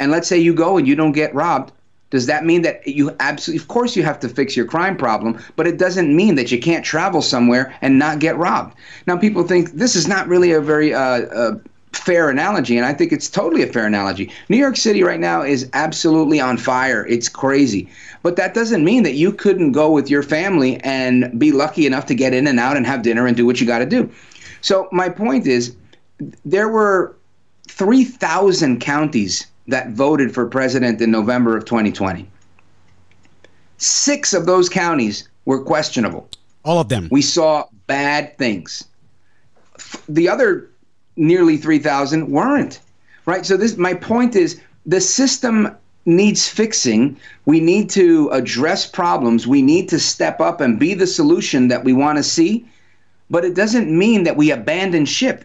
and 0.00 0.10
let's 0.10 0.28
say 0.28 0.38
you 0.38 0.54
go 0.54 0.78
and 0.78 0.86
you 0.86 0.94
don't 0.94 1.12
get 1.12 1.34
robbed, 1.34 1.72
does 2.10 2.26
that 2.26 2.44
mean 2.44 2.62
that 2.62 2.86
you 2.86 3.14
absolutely, 3.20 3.62
of 3.62 3.68
course, 3.68 3.94
you 3.94 4.02
have 4.02 4.18
to 4.20 4.28
fix 4.28 4.56
your 4.56 4.64
crime 4.64 4.96
problem, 4.96 5.38
but 5.56 5.66
it 5.66 5.78
doesn't 5.78 6.14
mean 6.14 6.36
that 6.36 6.50
you 6.50 6.58
can't 6.58 6.84
travel 6.84 7.20
somewhere 7.20 7.74
and 7.82 7.98
not 7.98 8.18
get 8.18 8.36
robbed. 8.38 8.74
Now, 9.06 9.16
people 9.16 9.42
think 9.42 9.72
this 9.72 9.94
is 9.94 10.08
not 10.08 10.26
really 10.26 10.52
a 10.52 10.60
very 10.60 10.94
uh, 10.94 11.00
uh, 11.00 11.58
fair 11.92 12.30
analogy, 12.30 12.78
and 12.78 12.86
I 12.86 12.94
think 12.94 13.12
it's 13.12 13.28
totally 13.28 13.62
a 13.62 13.66
fair 13.66 13.86
analogy. 13.86 14.32
New 14.48 14.56
York 14.56 14.76
City 14.76 15.02
right 15.02 15.20
now 15.20 15.42
is 15.42 15.68
absolutely 15.74 16.40
on 16.40 16.56
fire. 16.56 17.06
It's 17.06 17.28
crazy. 17.28 17.88
But 18.22 18.36
that 18.36 18.54
doesn't 18.54 18.84
mean 18.84 19.02
that 19.02 19.14
you 19.14 19.30
couldn't 19.30 19.72
go 19.72 19.90
with 19.90 20.08
your 20.08 20.22
family 20.22 20.78
and 20.78 21.38
be 21.38 21.52
lucky 21.52 21.86
enough 21.86 22.06
to 22.06 22.14
get 22.14 22.32
in 22.32 22.46
and 22.46 22.58
out 22.58 22.76
and 22.76 22.86
have 22.86 23.02
dinner 23.02 23.26
and 23.26 23.36
do 23.36 23.44
what 23.44 23.60
you 23.60 23.66
got 23.66 23.78
to 23.80 23.86
do. 23.86 24.10
So, 24.62 24.88
my 24.92 25.10
point 25.10 25.46
is 25.46 25.76
there 26.44 26.68
were 26.68 27.14
3,000 27.68 28.80
counties 28.80 29.46
that 29.68 29.90
voted 29.90 30.34
for 30.34 30.46
president 30.46 31.00
in 31.00 31.10
November 31.10 31.56
of 31.56 31.64
2020. 31.64 32.28
Six 33.76 34.34
of 34.34 34.46
those 34.46 34.68
counties 34.68 35.28
were 35.44 35.62
questionable. 35.62 36.28
All 36.64 36.80
of 36.80 36.88
them. 36.88 37.08
We 37.10 37.22
saw 37.22 37.66
bad 37.86 38.36
things. 38.38 38.84
The 40.08 40.28
other 40.28 40.68
nearly 41.16 41.56
3,000 41.56 42.28
weren't. 42.28 42.80
Right? 43.26 43.44
So 43.44 43.56
this 43.56 43.76
my 43.76 43.94
point 43.94 44.34
is 44.34 44.60
the 44.86 45.00
system 45.00 45.76
needs 46.06 46.48
fixing. 46.48 47.16
We 47.44 47.60
need 47.60 47.90
to 47.90 48.30
address 48.30 48.86
problems. 48.86 49.46
We 49.46 49.60
need 49.60 49.88
to 49.90 50.00
step 50.00 50.40
up 50.40 50.60
and 50.62 50.78
be 50.78 50.94
the 50.94 51.06
solution 51.06 51.68
that 51.68 51.84
we 51.84 51.92
want 51.92 52.16
to 52.16 52.22
see. 52.22 52.66
But 53.28 53.44
it 53.44 53.54
doesn't 53.54 53.90
mean 53.90 54.24
that 54.24 54.38
we 54.38 54.50
abandon 54.50 55.04
ship. 55.04 55.44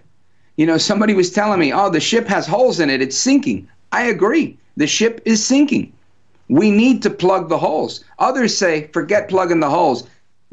You 0.55 0.65
know, 0.65 0.77
somebody 0.77 1.13
was 1.13 1.31
telling 1.31 1.59
me, 1.59 1.73
"Oh, 1.73 1.89
the 1.89 1.99
ship 1.99 2.27
has 2.27 2.47
holes 2.47 2.79
in 2.79 2.89
it. 2.89 3.01
It's 3.01 3.17
sinking." 3.17 3.67
I 3.93 4.03
agree. 4.03 4.57
The 4.75 4.87
ship 4.87 5.21
is 5.23 5.45
sinking. 5.45 5.93
We 6.49 6.71
need 6.71 7.01
to 7.03 7.09
plug 7.09 7.47
the 7.47 7.57
holes. 7.57 8.03
Others 8.19 8.57
say, 8.57 8.89
"Forget 8.91 9.29
plugging 9.29 9.61
the 9.61 9.69
holes 9.69 10.03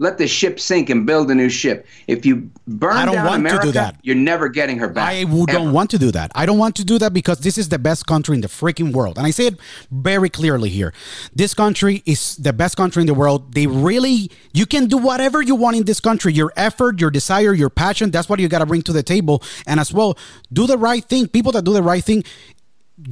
let 0.01 0.17
the 0.17 0.27
ship 0.27 0.59
sink 0.59 0.89
and 0.89 1.07
build 1.07 1.31
a 1.31 1.35
new 1.35 1.51
ship. 1.51 1.87
If 2.07 2.25
you 2.25 2.51
burn 2.67 2.97
I 2.97 3.05
don't 3.05 3.17
down 3.17 3.27
want 3.27 3.41
America, 3.41 3.67
to 3.67 3.69
do 3.69 3.73
that. 3.73 3.97
you're 4.03 4.17
never 4.17 4.49
getting 4.49 4.79
her 4.79 4.89
back. 4.89 5.07
I 5.07 5.25
don't 5.25 5.51
ever. 5.51 5.71
want 5.71 5.91
to 5.91 5.99
do 5.99 6.11
that. 6.13 6.33
I 6.35 6.47
don't 6.47 6.57
want 6.57 6.75
to 6.77 6.85
do 6.87 6.99
that 6.99 7.13
because 7.13 7.41
this 7.41 7.59
is 7.59 7.69
the 7.69 7.79
best 7.79 8.07
country 8.07 8.35
in 8.35 8.41
the 8.41 8.49
freaking 8.49 8.93
world. 8.93 9.19
And 9.19 9.27
I 9.27 9.31
say 9.31 9.49
it 9.49 9.59
very 9.91 10.31
clearly 10.31 10.71
here. 10.71 10.95
This 11.35 11.53
country 11.53 12.03
is 12.07 12.37
the 12.37 12.55
best 12.55 12.79
country 12.79 13.03
in 13.03 13.09
the 13.09 13.15
world. 13.15 13.53
They 13.55 13.67
really, 13.67 14.31
you 14.55 14.65
can 14.65 14.87
do 14.87 14.97
whatever 14.97 15.43
you 15.43 15.55
want 15.55 15.77
in 15.77 15.85
this 15.85 16.01
country. 16.01 16.33
Your 16.33 16.51
effort, 16.57 16.99
your 16.99 17.11
desire, 17.11 17.53
your 17.53 17.69
passion, 17.71 18.11
that's 18.11 18.27
what 18.27 18.41
you 18.41 18.49
got 18.49 18.61
to 18.61 18.67
bring 18.67 18.81
to 18.83 18.95
the 18.95 19.03
table. 19.03 19.43
And 19.67 19.79
as 19.79 19.93
well, 19.93 20.17
do 20.51 20.67
the 20.67 20.79
right 20.79 21.05
thing. 21.05 21.29
People 21.29 21.53
that 21.53 21.67
do 21.67 21.75
the 21.75 21.83
right 21.83 22.03
thing, 22.03 22.25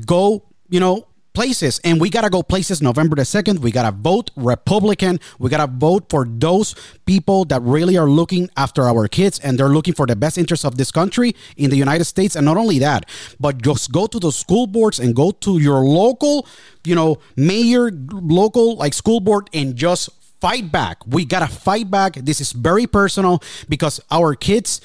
go, 0.06 0.44
you 0.68 0.80
know, 0.80 1.08
places 1.38 1.78
and 1.84 2.00
we 2.00 2.10
got 2.10 2.22
to 2.22 2.30
go 2.30 2.42
places 2.42 2.82
November 2.82 3.14
the 3.14 3.22
2nd. 3.22 3.60
We 3.60 3.70
got 3.70 3.88
to 3.88 3.96
vote 3.96 4.32
Republican. 4.34 5.20
We 5.38 5.48
got 5.48 5.64
to 5.64 5.72
vote 5.72 6.10
for 6.10 6.26
those 6.28 6.74
people 7.06 7.44
that 7.44 7.62
really 7.62 7.96
are 7.96 8.08
looking 8.10 8.50
after 8.56 8.82
our 8.82 9.06
kids 9.06 9.38
and 9.38 9.56
they're 9.56 9.68
looking 9.68 9.94
for 9.94 10.04
the 10.04 10.16
best 10.16 10.36
interests 10.36 10.64
of 10.64 10.76
this 10.76 10.90
country 10.90 11.36
in 11.56 11.70
the 11.70 11.76
United 11.76 12.06
States. 12.06 12.34
And 12.34 12.44
not 12.44 12.56
only 12.56 12.80
that, 12.80 13.08
but 13.38 13.62
just 13.62 13.92
go 13.92 14.08
to 14.08 14.18
the 14.18 14.32
school 14.32 14.66
boards 14.66 14.98
and 14.98 15.14
go 15.14 15.30
to 15.30 15.58
your 15.58 15.78
local, 15.84 16.44
you 16.84 16.96
know, 16.96 17.18
mayor, 17.36 17.92
local 18.10 18.74
like 18.74 18.92
school 18.92 19.20
board 19.20 19.48
and 19.54 19.76
just 19.76 20.10
fight 20.40 20.72
back. 20.72 21.06
We 21.06 21.24
got 21.24 21.48
to 21.48 21.54
fight 21.54 21.88
back. 21.88 22.14
This 22.14 22.40
is 22.40 22.50
very 22.50 22.88
personal 22.88 23.40
because 23.68 24.00
our 24.10 24.34
kids 24.34 24.80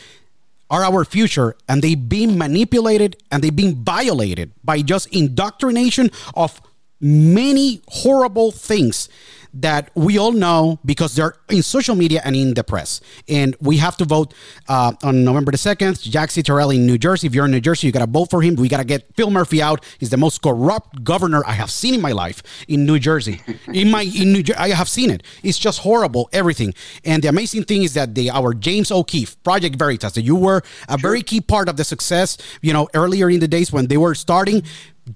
are 0.74 0.84
our 0.84 1.06
future 1.06 1.56
and 1.70 1.84
they 1.84 1.94
being 1.94 2.36
manipulated 2.36 3.16
and 3.32 3.44
they 3.44 3.52
being 3.52 3.76
violated 3.76 4.52
by 4.64 4.82
just 4.82 5.06
indoctrination 5.14 6.10
of 6.34 6.60
many 7.00 7.80
horrible 7.88 8.52
things 8.52 9.08
that 9.54 9.92
we 9.96 10.18
all 10.18 10.32
know 10.32 10.80
because 10.86 11.16
they're 11.16 11.36
in 11.50 11.62
social 11.62 11.96
media 11.96 12.22
and 12.26 12.36
in 12.36 12.54
the 12.54 12.64
press. 12.64 13.02
And 13.30 13.56
we 13.62 13.78
have 13.78 13.98
to 13.98 14.06
vote 14.06 14.34
uh, 14.68 14.94
on 15.04 15.24
November 15.24 15.52
the 15.52 15.58
2nd. 15.58 16.02
Jack 16.02 16.30
Ciattarelli 16.30 16.76
in 16.76 16.86
New 16.86 16.98
Jersey. 16.98 17.28
If 17.28 17.36
you're 17.36 17.46
in 17.46 17.52
New 17.52 17.62
Jersey, 17.62 17.88
you 17.88 17.94
got 17.94 18.00
to 18.00 18.08
vote 18.08 18.30
for 18.30 18.42
him. 18.42 18.56
We 18.56 18.68
got 18.68 18.78
to 18.78 18.84
get 18.84 19.16
Phil 19.16 19.30
Murphy 19.30 19.62
out. 19.62 19.84
He's 20.00 20.10
the 20.10 20.18
most 20.18 20.42
corrupt 20.42 21.04
governor 21.04 21.44
I 21.46 21.54
have 21.54 21.70
seen 21.70 21.94
in 21.94 22.02
my 22.02 22.12
life 22.12 22.42
in 22.68 22.86
New 22.86 23.00
Jersey. 23.00 23.42
In 23.74 23.90
my 23.90 24.02
in 24.02 24.34
New 24.34 24.44
Jersey, 24.44 24.60
I 24.60 24.70
have 24.70 24.88
seen 24.88 25.10
it. 25.10 25.24
It's 25.42 25.58
just 25.58 25.80
horrible, 25.80 26.30
everything. 26.32 26.74
And 27.04 27.24
the 27.24 27.28
amazing 27.28 27.64
thing 27.64 27.84
is 27.84 27.94
that 27.96 28.14
the 28.14 28.30
our 28.30 28.54
James 28.54 28.92
O'Keefe, 28.92 29.42
Project 29.44 29.78
Veritas, 29.78 30.14
that 30.14 30.22
you 30.22 30.36
were 30.36 30.62
a 30.88 30.98
very 30.98 31.24
key 31.24 31.42
part 31.42 31.70
of 31.70 31.78
the 31.78 31.84
success, 31.84 32.38
you 32.62 32.72
know, 32.72 32.88
earlier 32.94 33.30
in 33.30 33.40
the 33.40 33.48
days 33.48 33.72
when 33.72 33.88
they 33.88 33.98
were 33.98 34.16
starting. 34.16 34.64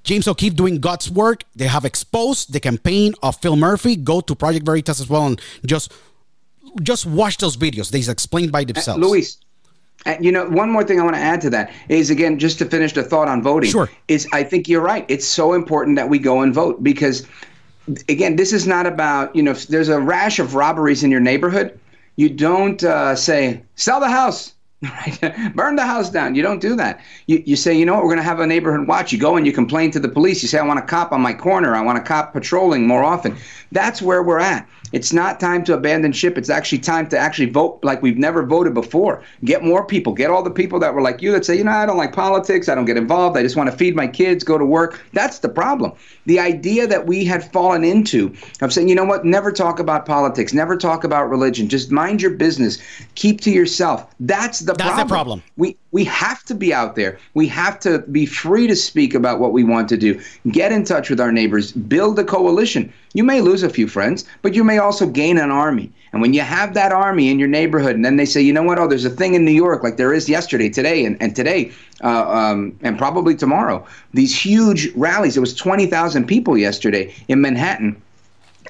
James 0.03 0.27
O'Keefe 0.27 0.55
doing 0.55 0.79
God's 0.79 1.09
work. 1.09 1.43
They 1.55 1.67
have 1.67 1.85
exposed 1.85 2.53
the 2.53 2.59
campaign 2.59 3.13
of 3.23 3.37
Phil 3.37 3.55
Murphy. 3.55 3.95
Go 3.95 4.21
to 4.21 4.35
Project 4.35 4.65
Veritas 4.65 4.99
as 4.99 5.09
well 5.09 5.25
and 5.25 5.41
just 5.65 5.91
just 6.83 7.05
watch 7.05 7.37
those 7.37 7.57
videos. 7.57 7.89
They 7.89 8.09
explained 8.11 8.51
by 8.51 8.63
themselves. 8.63 9.01
Uh, 9.01 9.07
Luis, 9.07 9.37
uh, 10.05 10.15
you 10.19 10.31
know, 10.31 10.47
one 10.49 10.69
more 10.69 10.83
thing 10.83 10.99
I 10.99 11.03
want 11.03 11.15
to 11.15 11.21
add 11.21 11.41
to 11.41 11.49
that 11.51 11.71
is 11.89 12.09
again, 12.09 12.37
just 12.37 12.59
to 12.59 12.65
finish 12.65 12.93
the 12.93 13.03
thought 13.03 13.27
on 13.27 13.41
voting. 13.41 13.71
Sure. 13.71 13.89
Is 14.07 14.27
I 14.33 14.43
think 14.43 14.67
you're 14.67 14.81
right. 14.81 15.05
It's 15.07 15.25
so 15.25 15.53
important 15.53 15.95
that 15.95 16.09
we 16.09 16.19
go 16.19 16.41
and 16.41 16.53
vote 16.53 16.83
because, 16.83 17.25
again, 18.09 18.35
this 18.35 18.53
is 18.53 18.67
not 18.67 18.85
about 18.85 19.35
you 19.35 19.41
know, 19.41 19.51
if 19.51 19.67
there's 19.67 19.89
a 19.89 19.99
rash 19.99 20.39
of 20.39 20.55
robberies 20.55 21.03
in 21.03 21.11
your 21.11 21.21
neighborhood, 21.21 21.79
you 22.15 22.29
don't 22.29 22.83
uh, 22.83 23.15
say 23.15 23.61
sell 23.75 23.99
the 23.99 24.09
house 24.09 24.53
Right? 24.81 25.19
Burn 25.55 25.75
the 25.75 25.85
house 25.85 26.09
down. 26.11 26.35
You 26.35 26.43
don't 26.43 26.59
do 26.59 26.75
that. 26.75 27.01
You, 27.25 27.41
you 27.45 27.55
say, 27.55 27.73
you 27.73 27.85
know 27.85 27.93
what, 27.95 28.03
we're 28.03 28.09
going 28.09 28.17
to 28.17 28.23
have 28.23 28.39
a 28.39 28.47
neighborhood 28.47 28.87
watch. 28.87 29.11
You 29.11 29.19
go 29.19 29.35
and 29.35 29.45
you 29.45 29.51
complain 29.51 29.89
to 29.91 29.99
the 29.99 30.09
police. 30.09 30.43
You 30.43 30.47
say, 30.47 30.59
I 30.59 30.65
want 30.65 30.79
a 30.79 30.83
cop 30.83 31.11
on 31.11 31.21
my 31.21 31.33
corner. 31.33 31.75
I 31.75 31.81
want 31.81 31.97
a 31.97 32.01
cop 32.01 32.33
patrolling 32.33 32.85
more 32.85 33.03
often. 33.03 33.35
That's 33.71 34.01
where 34.01 34.21
we're 34.21 34.39
at. 34.39 34.67
It's 34.91 35.11
not 35.11 35.39
time 35.39 35.63
to 35.65 35.73
abandon 35.73 36.11
ship. 36.11 36.37
It's 36.37 36.49
actually 36.49 36.79
time 36.79 37.09
to 37.09 37.17
actually 37.17 37.49
vote 37.49 37.79
like 37.83 38.01
we've 38.01 38.17
never 38.17 38.43
voted 38.45 38.73
before. 38.73 39.23
Get 39.43 39.63
more 39.63 39.85
people. 39.85 40.13
Get 40.13 40.29
all 40.29 40.43
the 40.43 40.51
people 40.51 40.79
that 40.79 40.93
were 40.93 41.01
like 41.01 41.21
you 41.21 41.31
that 41.33 41.45
say, 41.45 41.57
you 41.57 41.63
know, 41.63 41.71
I 41.71 41.85
don't 41.85 41.97
like 41.97 42.13
politics. 42.13 42.69
I 42.69 42.75
don't 42.75 42.85
get 42.85 42.97
involved. 42.97 43.37
I 43.37 43.43
just 43.43 43.55
want 43.55 43.69
to 43.69 43.75
feed 43.75 43.95
my 43.95 44.07
kids, 44.07 44.43
go 44.43 44.57
to 44.57 44.65
work. 44.65 45.01
That's 45.13 45.39
the 45.39 45.49
problem. 45.49 45.93
The 46.25 46.39
idea 46.39 46.87
that 46.87 47.05
we 47.05 47.25
had 47.25 47.51
fallen 47.51 47.83
into 47.83 48.33
of 48.61 48.71
saying, 48.71 48.87
you 48.87 48.95
know 48.95 49.05
what, 49.05 49.25
never 49.25 49.51
talk 49.51 49.79
about 49.79 50.05
politics, 50.05 50.53
never 50.53 50.77
talk 50.77 51.03
about 51.03 51.29
religion. 51.29 51.67
Just 51.67 51.91
mind 51.91 52.21
your 52.21 52.31
business. 52.31 52.79
Keep 53.15 53.41
to 53.41 53.51
yourself. 53.51 54.13
That's 54.19 54.59
the 54.59 54.73
That's 54.73 54.89
problem. 54.89 55.07
the 55.07 55.13
problem. 55.13 55.43
We 55.57 55.77
we 55.91 56.03
have 56.03 56.43
to 56.43 56.53
be 56.53 56.73
out 56.73 56.95
there. 56.95 57.17
We 57.33 57.47
have 57.47 57.79
to 57.79 57.99
be 57.99 58.25
free 58.25 58.67
to 58.67 58.75
speak 58.75 59.13
about 59.15 59.39
what 59.39 59.51
we 59.51 59.63
want 59.63 59.89
to 59.89 59.97
do. 59.97 60.21
Get 60.49 60.71
in 60.71 60.83
touch 60.83 61.09
with 61.09 61.19
our 61.19 61.31
neighbors. 61.31 61.71
Build 61.71 62.19
a 62.19 62.23
coalition. 62.23 62.93
You 63.17 63.23
may 63.23 63.41
lose 63.41 63.63
a 63.63 63.69
few 63.69 63.87
friends, 63.87 64.25
but 64.43 64.53
you 64.53 64.63
may 64.63 64.77
also 64.77 65.07
gain 65.07 65.39
an 65.39 65.49
army. 65.49 65.91
And 66.13 66.21
when 66.21 66.35
you 66.35 66.41
have 66.41 66.75
that 66.75 66.91
army 66.91 67.31
in 67.31 67.39
your 67.39 67.47
neighborhood, 67.47 67.95
and 67.95 68.05
then 68.05 68.15
they 68.15 68.25
say, 68.25 68.43
you 68.43 68.53
know 68.53 68.61
what? 68.61 68.77
Oh, 68.77 68.85
there's 68.85 69.05
a 69.05 69.09
thing 69.09 69.33
in 69.33 69.43
New 69.43 69.59
York, 69.65 69.81
like 69.81 69.97
there 69.97 70.13
is 70.13 70.29
yesterday, 70.29 70.69
today, 70.69 71.03
and, 71.03 71.19
and 71.19 71.35
today, 71.35 71.71
uh, 72.03 72.29
um, 72.29 72.77
and 72.83 72.95
probably 72.95 73.33
tomorrow. 73.33 73.83
These 74.13 74.39
huge 74.39 74.93
rallies. 74.93 75.35
It 75.35 75.39
was 75.39 75.55
20,000 75.55 76.27
people 76.27 76.59
yesterday 76.59 77.11
in 77.27 77.41
Manhattan 77.41 77.99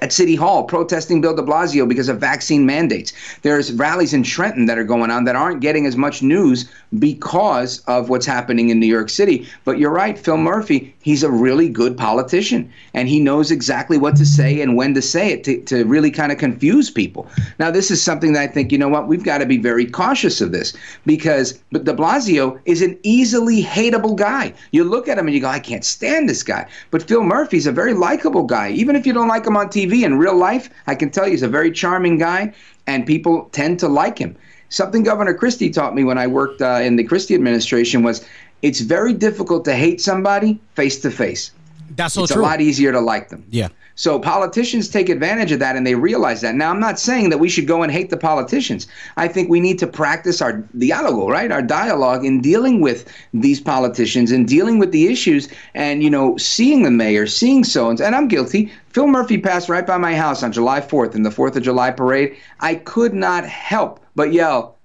at 0.02 0.12
City 0.12 0.34
Hall 0.34 0.64
protesting 0.64 1.20
Bill 1.20 1.34
de 1.34 1.42
Blasio 1.42 1.88
because 1.88 2.08
of 2.08 2.18
vaccine 2.18 2.64
mandates. 2.64 3.12
There's 3.42 3.72
rallies 3.72 4.14
in 4.14 4.22
Trenton 4.22 4.66
that 4.66 4.78
are 4.78 4.84
going 4.84 5.10
on 5.10 5.24
that 5.24 5.36
aren't 5.36 5.60
getting 5.60 5.86
as 5.86 5.96
much 5.96 6.22
news 6.22 6.70
because 6.98 7.80
of 7.86 8.08
what's 8.08 8.26
happening 8.26 8.70
in 8.70 8.80
New 8.80 8.86
York 8.86 9.10
City. 9.10 9.48
But 9.64 9.78
you're 9.78 9.90
right, 9.90 10.18
Phil 10.18 10.36
Murphy, 10.36 10.94
he's 11.02 11.22
a 11.22 11.30
really 11.30 11.68
good 11.68 11.96
politician 11.96 12.70
and 12.94 13.08
he 13.08 13.20
knows 13.20 13.50
exactly 13.50 13.98
what 13.98 14.16
to 14.16 14.26
say 14.26 14.60
and 14.60 14.76
when 14.76 14.94
to 14.94 15.02
say 15.02 15.30
it 15.30 15.44
to, 15.44 15.60
to 15.62 15.84
really 15.84 16.10
kind 16.10 16.32
of 16.32 16.38
confuse 16.38 16.90
people. 16.90 17.28
Now, 17.58 17.70
this 17.70 17.90
is 17.90 18.02
something 18.02 18.32
that 18.32 18.42
I 18.42 18.46
think, 18.46 18.72
you 18.72 18.78
know 18.78 18.88
what, 18.88 19.08
we've 19.08 19.24
got 19.24 19.38
to 19.38 19.46
be 19.46 19.58
very 19.58 19.86
cautious 19.86 20.40
of 20.40 20.52
this 20.52 20.74
because 21.06 21.54
de 21.72 21.94
Blasio 21.94 22.58
is 22.64 22.82
an 22.82 22.98
easily 23.02 23.62
hateable 23.62 24.16
guy. 24.16 24.52
You 24.70 24.84
look 24.84 25.08
at 25.08 25.18
him 25.18 25.26
and 25.26 25.34
you 25.34 25.40
go, 25.40 25.48
I 25.48 25.60
can't 25.60 25.84
stand 25.84 26.28
this 26.28 26.42
guy. 26.42 26.66
But 26.90 27.02
Phil 27.02 27.22
Murphy's 27.22 27.66
a 27.66 27.72
very 27.72 27.94
likable 27.94 28.44
guy. 28.44 28.70
Even 28.70 28.96
if 28.96 29.06
you 29.06 29.12
don't 29.12 29.28
like 29.28 29.46
him 29.46 29.56
on 29.56 29.68
TV, 29.68 29.87
in 29.92 30.18
real 30.18 30.36
life, 30.36 30.70
I 30.86 30.94
can 30.94 31.10
tell 31.10 31.24
you 31.24 31.32
he's 31.32 31.42
a 31.42 31.48
very 31.48 31.72
charming 31.72 32.18
guy 32.18 32.54
and 32.86 33.06
people 33.06 33.48
tend 33.52 33.78
to 33.80 33.88
like 33.88 34.18
him. 34.18 34.36
something 34.70 35.02
Governor 35.02 35.34
Christie 35.34 35.70
taught 35.70 35.94
me 35.94 36.04
when 36.04 36.18
I 36.18 36.26
worked 36.26 36.60
uh, 36.60 36.80
in 36.82 36.96
the 36.96 37.04
Christie 37.04 37.34
administration 37.34 38.02
was 38.02 38.24
it's 38.62 38.80
very 38.80 39.12
difficult 39.12 39.64
to 39.64 39.74
hate 39.74 40.00
somebody 40.00 40.60
face 40.74 41.00
to 41.00 41.10
face. 41.10 41.52
That's 41.96 42.14
so 42.14 42.24
it's 42.24 42.32
true. 42.32 42.42
a 42.42 42.44
lot 42.44 42.60
easier 42.60 42.92
to 42.92 43.00
like 43.00 43.28
them. 43.28 43.44
Yeah. 43.50 43.68
So 43.98 44.20
politicians 44.20 44.88
take 44.88 45.08
advantage 45.08 45.50
of 45.50 45.58
that 45.58 45.74
and 45.74 45.84
they 45.84 45.96
realize 45.96 46.40
that. 46.42 46.54
Now 46.54 46.70
I'm 46.70 46.78
not 46.78 47.00
saying 47.00 47.30
that 47.30 47.38
we 47.38 47.48
should 47.48 47.66
go 47.66 47.82
and 47.82 47.90
hate 47.90 48.10
the 48.10 48.16
politicians. 48.16 48.86
I 49.16 49.26
think 49.26 49.50
we 49.50 49.58
need 49.58 49.80
to 49.80 49.88
practice 49.88 50.40
our 50.40 50.52
dialogue, 50.78 51.28
right? 51.28 51.50
Our 51.50 51.62
dialogue 51.62 52.24
in 52.24 52.40
dealing 52.40 52.80
with 52.80 53.12
these 53.34 53.60
politicians 53.60 54.30
and 54.30 54.46
dealing 54.46 54.78
with 54.78 54.92
the 54.92 55.08
issues 55.08 55.48
and 55.74 56.00
you 56.00 56.10
know 56.10 56.36
seeing 56.36 56.84
the 56.84 56.92
mayor, 56.92 57.26
seeing 57.26 57.64
so 57.64 57.90
and 57.90 58.00
I'm 58.00 58.28
guilty. 58.28 58.70
Phil 58.90 59.08
Murphy 59.08 59.36
passed 59.36 59.68
right 59.68 59.84
by 59.84 59.98
my 59.98 60.14
house 60.14 60.44
on 60.44 60.52
July 60.52 60.80
4th 60.80 61.16
in 61.16 61.24
the 61.24 61.30
4th 61.30 61.56
of 61.56 61.64
July 61.64 61.90
parade. 61.90 62.36
I 62.60 62.76
could 62.76 63.14
not 63.14 63.46
help 63.46 63.98
but 64.14 64.32
yell 64.32 64.77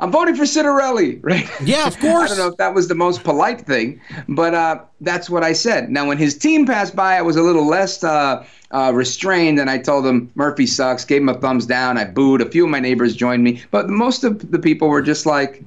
I'm 0.00 0.10
voting 0.10 0.34
for 0.34 0.44
Ciattarelli, 0.44 1.20
right? 1.22 1.48
Yeah, 1.62 1.86
of 1.86 1.98
course. 1.98 2.30
I 2.32 2.34
don't 2.34 2.38
know 2.38 2.48
if 2.48 2.56
that 2.56 2.74
was 2.74 2.88
the 2.88 2.94
most 2.94 3.22
polite 3.22 3.60
thing, 3.60 4.00
but 4.28 4.54
uh, 4.54 4.80
that's 5.00 5.28
what 5.28 5.44
I 5.44 5.52
said. 5.52 5.90
Now, 5.90 6.08
when 6.08 6.16
his 6.16 6.36
team 6.36 6.66
passed 6.66 6.96
by, 6.96 7.16
I 7.16 7.22
was 7.22 7.36
a 7.36 7.42
little 7.42 7.66
less 7.66 8.02
uh, 8.02 8.46
uh, 8.70 8.92
restrained, 8.94 9.58
and 9.58 9.68
I 9.68 9.78
told 9.78 10.06
him 10.06 10.30
Murphy 10.34 10.66
sucks. 10.66 11.04
Gave 11.04 11.20
him 11.20 11.28
a 11.28 11.34
thumbs 11.34 11.66
down. 11.66 11.98
I 11.98 12.04
booed. 12.04 12.40
A 12.40 12.50
few 12.50 12.64
of 12.64 12.70
my 12.70 12.80
neighbors 12.80 13.14
joined 13.14 13.44
me, 13.44 13.62
but 13.70 13.90
most 13.90 14.24
of 14.24 14.50
the 14.50 14.58
people 14.58 14.88
were 14.88 15.02
just 15.02 15.26
like, 15.26 15.62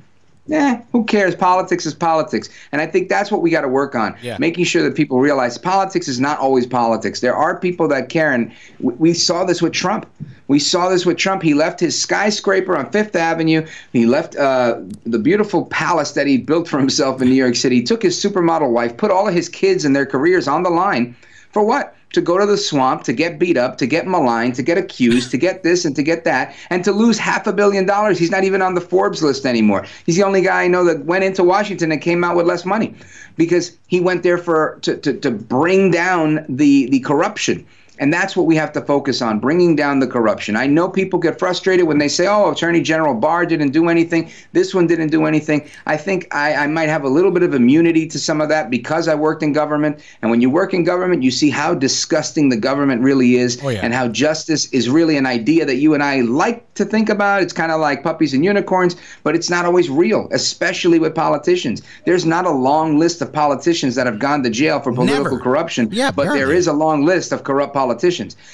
eh, 0.51 0.81
who 0.91 1.03
cares? 1.05 1.35
Politics 1.35 1.85
is 1.85 1.93
politics. 1.93 2.49
And 2.71 2.81
I 2.81 2.85
think 2.85 3.09
that's 3.09 3.31
what 3.31 3.41
we 3.41 3.49
got 3.49 3.61
to 3.61 3.67
work 3.67 3.95
on. 3.95 4.15
Yeah. 4.21 4.37
Making 4.39 4.65
sure 4.65 4.83
that 4.83 4.95
people 4.95 5.19
realize 5.19 5.57
politics 5.57 6.07
is 6.07 6.19
not 6.19 6.39
always 6.39 6.65
politics. 6.65 7.21
There 7.21 7.35
are 7.35 7.59
people 7.59 7.87
that 7.89 8.09
care. 8.09 8.31
And 8.33 8.51
we, 8.79 8.93
we 8.95 9.13
saw 9.13 9.45
this 9.45 9.61
with 9.61 9.73
Trump. 9.73 10.05
We 10.47 10.59
saw 10.59 10.89
this 10.89 11.05
with 11.05 11.17
Trump. 11.17 11.41
He 11.41 11.53
left 11.53 11.79
his 11.79 11.99
skyscraper 11.99 12.75
on 12.77 12.91
Fifth 12.91 13.15
Avenue. 13.15 13.65
He 13.93 14.05
left 14.05 14.35
uh, 14.35 14.81
the 15.05 15.19
beautiful 15.19 15.65
palace 15.65 16.11
that 16.11 16.27
he 16.27 16.37
built 16.37 16.67
for 16.67 16.79
himself 16.79 17.21
in 17.21 17.29
New 17.29 17.35
York 17.35 17.55
City. 17.55 17.77
He 17.77 17.83
took 17.83 18.03
his 18.03 18.21
supermodel 18.21 18.69
wife, 18.71 18.97
put 18.97 19.11
all 19.11 19.27
of 19.27 19.33
his 19.33 19.47
kids 19.47 19.85
and 19.85 19.95
their 19.95 20.05
careers 20.05 20.47
on 20.47 20.63
the 20.63 20.69
line 20.69 21.15
for 21.53 21.63
what? 21.63 21.95
To 22.13 22.21
go 22.21 22.37
to 22.37 22.45
the 22.45 22.57
swamp, 22.57 23.03
to 23.03 23.13
get 23.13 23.39
beat 23.39 23.57
up, 23.57 23.77
to 23.79 23.87
get 23.87 24.07
maligned, 24.07 24.55
to 24.55 24.63
get 24.63 24.77
accused, 24.77 25.31
to 25.31 25.37
get 25.37 25.63
this 25.63 25.83
and 25.83 25.95
to 25.95 26.03
get 26.03 26.23
that, 26.23 26.55
and 26.69 26.83
to 26.83 26.91
lose 26.91 27.17
half 27.17 27.47
a 27.47 27.53
billion 27.53 27.85
dollars. 27.85 28.17
He's 28.17 28.31
not 28.31 28.43
even 28.43 28.61
on 28.61 28.75
the 28.75 28.81
Forbes 28.81 29.21
list 29.21 29.45
anymore. 29.45 29.85
He's 30.05 30.15
the 30.15 30.23
only 30.23 30.41
guy 30.41 30.63
I 30.63 30.67
know 30.67 30.83
that 30.85 31.05
went 31.05 31.23
into 31.23 31.43
Washington 31.43 31.91
and 31.91 32.01
came 32.01 32.23
out 32.23 32.35
with 32.35 32.45
less 32.45 32.65
money 32.65 32.95
because 33.35 33.77
he 33.87 33.99
went 33.99 34.23
there 34.23 34.37
for 34.37 34.79
to, 34.83 34.95
to, 34.97 35.13
to 35.19 35.31
bring 35.31 35.91
down 35.91 36.45
the, 36.47 36.87
the 36.89 36.99
corruption. 36.99 37.65
And 37.99 38.11
that's 38.11 38.35
what 38.35 38.45
we 38.47 38.55
have 38.55 38.73
to 38.73 38.81
focus 38.81 39.21
on, 39.21 39.39
bringing 39.39 39.75
down 39.75 39.99
the 39.99 40.07
corruption. 40.07 40.55
I 40.55 40.65
know 40.65 40.89
people 40.89 41.19
get 41.19 41.37
frustrated 41.37 41.85
when 41.85 41.99
they 41.99 42.07
say, 42.07 42.25
oh, 42.27 42.51
Attorney 42.51 42.81
General 42.81 43.13
Barr 43.13 43.45
didn't 43.45 43.71
do 43.71 43.87
anything. 43.87 44.31
This 44.51 44.73
one 44.73 44.87
didn't 44.87 45.09
do 45.09 45.25
anything. 45.25 45.69
I 45.85 45.97
think 45.97 46.27
I, 46.33 46.55
I 46.55 46.67
might 46.67 46.89
have 46.89 47.03
a 47.03 47.07
little 47.09 47.29
bit 47.31 47.43
of 47.43 47.53
immunity 47.53 48.07
to 48.07 48.17
some 48.17 48.41
of 48.41 48.49
that 48.49 48.71
because 48.71 49.07
I 49.07 49.13
worked 49.15 49.43
in 49.43 49.53
government. 49.53 49.99
And 50.21 50.31
when 50.31 50.41
you 50.41 50.49
work 50.49 50.73
in 50.73 50.83
government, 50.83 51.21
you 51.21 51.29
see 51.29 51.51
how 51.51 51.75
disgusting 51.75 52.49
the 52.49 52.57
government 52.57 53.03
really 53.03 53.35
is 53.35 53.59
Oh, 53.63 53.69
yeah. 53.69 53.81
and 53.83 53.93
how 53.93 54.07
justice 54.07 54.67
is 54.73 54.89
really 54.89 55.15
an 55.15 55.27
idea 55.27 55.63
that 55.65 55.75
you 55.75 55.93
and 55.93 56.01
I 56.01 56.21
like 56.21 56.73
to 56.73 56.85
think 56.85 57.09
about. 57.09 57.43
It's 57.43 57.53
kind 57.53 57.71
of 57.71 57.79
like 57.79 58.01
puppies 58.01 58.33
and 58.33 58.43
unicorns, 58.43 58.95
but 59.21 59.35
it's 59.35 59.49
not 59.51 59.65
always 59.65 59.89
real, 59.89 60.27
especially 60.31 60.97
with 60.97 61.13
politicians. 61.13 61.83
There's 62.05 62.25
not 62.25 62.45
a 62.45 62.51
long 62.51 62.97
list 62.97 63.21
of 63.21 63.31
politicians 63.31 63.93
that 63.95 64.07
have 64.07 64.17
gone 64.17 64.41
to 64.43 64.49
jail 64.49 64.79
for 64.79 64.91
political 64.91 65.23
Never. 65.25 65.39
corruption, 65.39 65.89
Yeah, 65.91 66.09
but 66.09 66.23
there 66.25 66.33
barely. 66.33 66.55
is 66.57 66.65
a 66.67 66.73
long 66.73 67.05
list 67.05 67.31
of 67.31 67.43
corrupt 67.43 67.73
politicians. 67.73 67.82